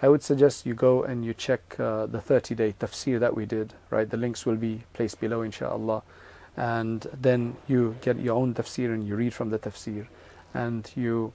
[0.04, 3.46] I would suggest you go and you check uh, the 30 day tafsir that we
[3.46, 4.10] did, right?
[4.10, 6.04] The links will be placed below, inshallah.
[6.58, 10.08] And then you get your own tafsir and you read from the tafsir.
[10.54, 11.32] And you,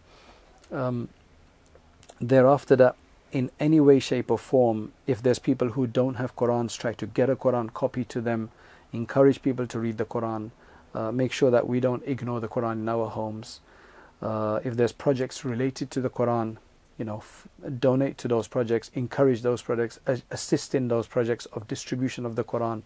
[0.71, 1.09] um,
[2.21, 2.97] thereafter, that
[3.33, 7.07] in any way, shape, or form, if there's people who don't have Qurans, try to
[7.07, 8.51] get a Quran copy to them,
[8.93, 10.51] encourage people to read the Quran,
[10.95, 13.61] uh, make sure that we don't ignore the Quran in our homes.
[14.23, 16.57] Uh, if there's projects related to the Quran,
[16.99, 17.47] you know, f-
[17.79, 20.01] donate to those projects, encourage those projects,
[20.31, 22.83] assist in those projects of distribution of the Quran,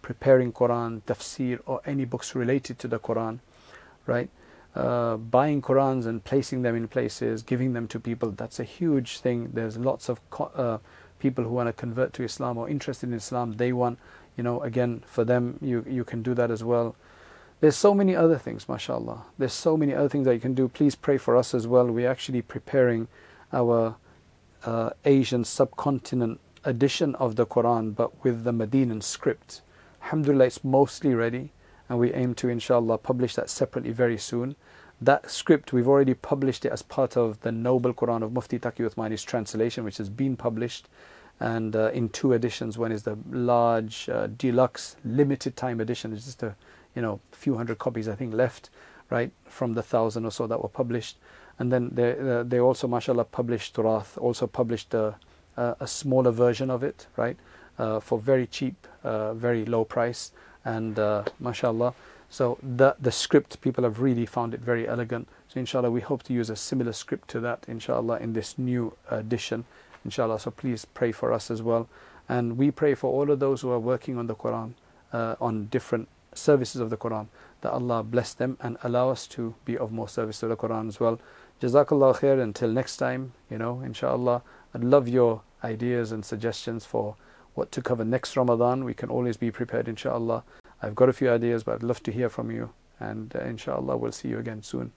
[0.00, 3.38] preparing Quran, tafsir, or any books related to the Quran,
[4.06, 4.28] right?
[4.74, 9.18] Uh, buying Qurans and placing them in places, giving them to people, that's a huge
[9.18, 9.50] thing.
[9.52, 10.78] There's lots of uh,
[11.18, 13.52] people who want to convert to Islam or interested in Islam.
[13.58, 13.98] They want,
[14.36, 16.96] you know, again, for them, you, you can do that as well.
[17.60, 19.24] There's so many other things, mashallah.
[19.38, 20.68] There's so many other things that you can do.
[20.68, 21.86] Please pray for us as well.
[21.86, 23.08] We're actually preparing
[23.52, 23.96] our
[24.64, 29.60] uh, Asian subcontinent edition of the Quran, but with the Medinan script.
[30.02, 31.52] Alhamdulillah, it's mostly ready,
[31.92, 34.56] and we aim to, inshallah, publish that separately very soon.
[34.98, 38.88] That script, we've already published it as part of the Noble Quran of Mufti Taqi
[38.88, 40.88] Uthmani's translation, which has been published
[41.38, 42.78] and uh, in two editions.
[42.78, 46.14] One is the large, uh, deluxe, limited time edition.
[46.14, 46.56] It's just a
[46.96, 48.70] you know few hundred copies, I think, left,
[49.10, 51.18] right, from the thousand or so that were published
[51.58, 55.14] and then they uh, they also mashallah published Turath also published a,
[55.56, 57.36] a smaller version of it right
[57.78, 60.32] uh, for very cheap uh, very low price
[60.64, 61.94] and uh, mashallah.
[62.30, 65.28] So the the script people have really found it very elegant.
[65.48, 68.94] So inshallah we hope to use a similar script to that inshallah in this new
[69.10, 69.64] edition
[70.04, 70.40] inshallah.
[70.40, 71.88] So please pray for us as well.
[72.28, 74.72] And we pray for all of those who are working on the Quran
[75.12, 77.26] uh, on different services of the Quran
[77.60, 80.88] that Allah bless them and allow us to be of more service to the Quran
[80.88, 81.20] as well.
[81.60, 82.42] Jazakallah khair.
[82.42, 84.42] Until next time, you know, inshallah.
[84.74, 87.16] I'd love your ideas and suggestions for
[87.54, 88.84] what to cover next Ramadan.
[88.84, 90.44] We can always be prepared, inshallah.
[90.82, 92.70] I've got a few ideas, but I'd love to hear from you.
[92.98, 94.92] And uh, inshallah, we'll see you again soon.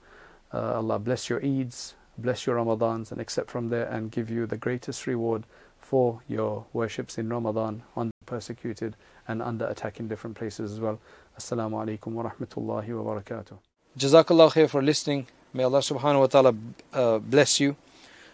[0.53, 4.45] Uh, Allah bless your Eids, bless your Ramadans, and accept from there and give you
[4.45, 5.43] the greatest reward
[5.79, 8.95] for your worships in Ramadan on persecuted
[9.27, 10.99] and under attack in different places as well.
[11.39, 13.57] Assalamu alaikum wa rahmatullahi wa barakatuh.
[13.97, 15.27] Jazakallah khair for listening.
[15.53, 16.55] May Allah subhanahu wa ta'ala
[16.93, 17.75] uh, bless you.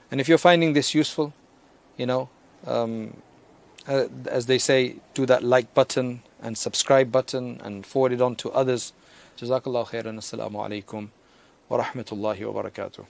[0.09, 1.34] And if you're finding this useful,
[1.97, 2.30] you know,
[2.65, 3.15] um,
[3.88, 8.36] uh, as they say, do that like button and subscribe button and forward it on
[8.38, 8.93] to others.
[9.38, 10.17] Jazakallah khairan.
[10.17, 11.09] Assalamu alaikum
[11.69, 13.05] wa rahmatullahi wa barakatuh.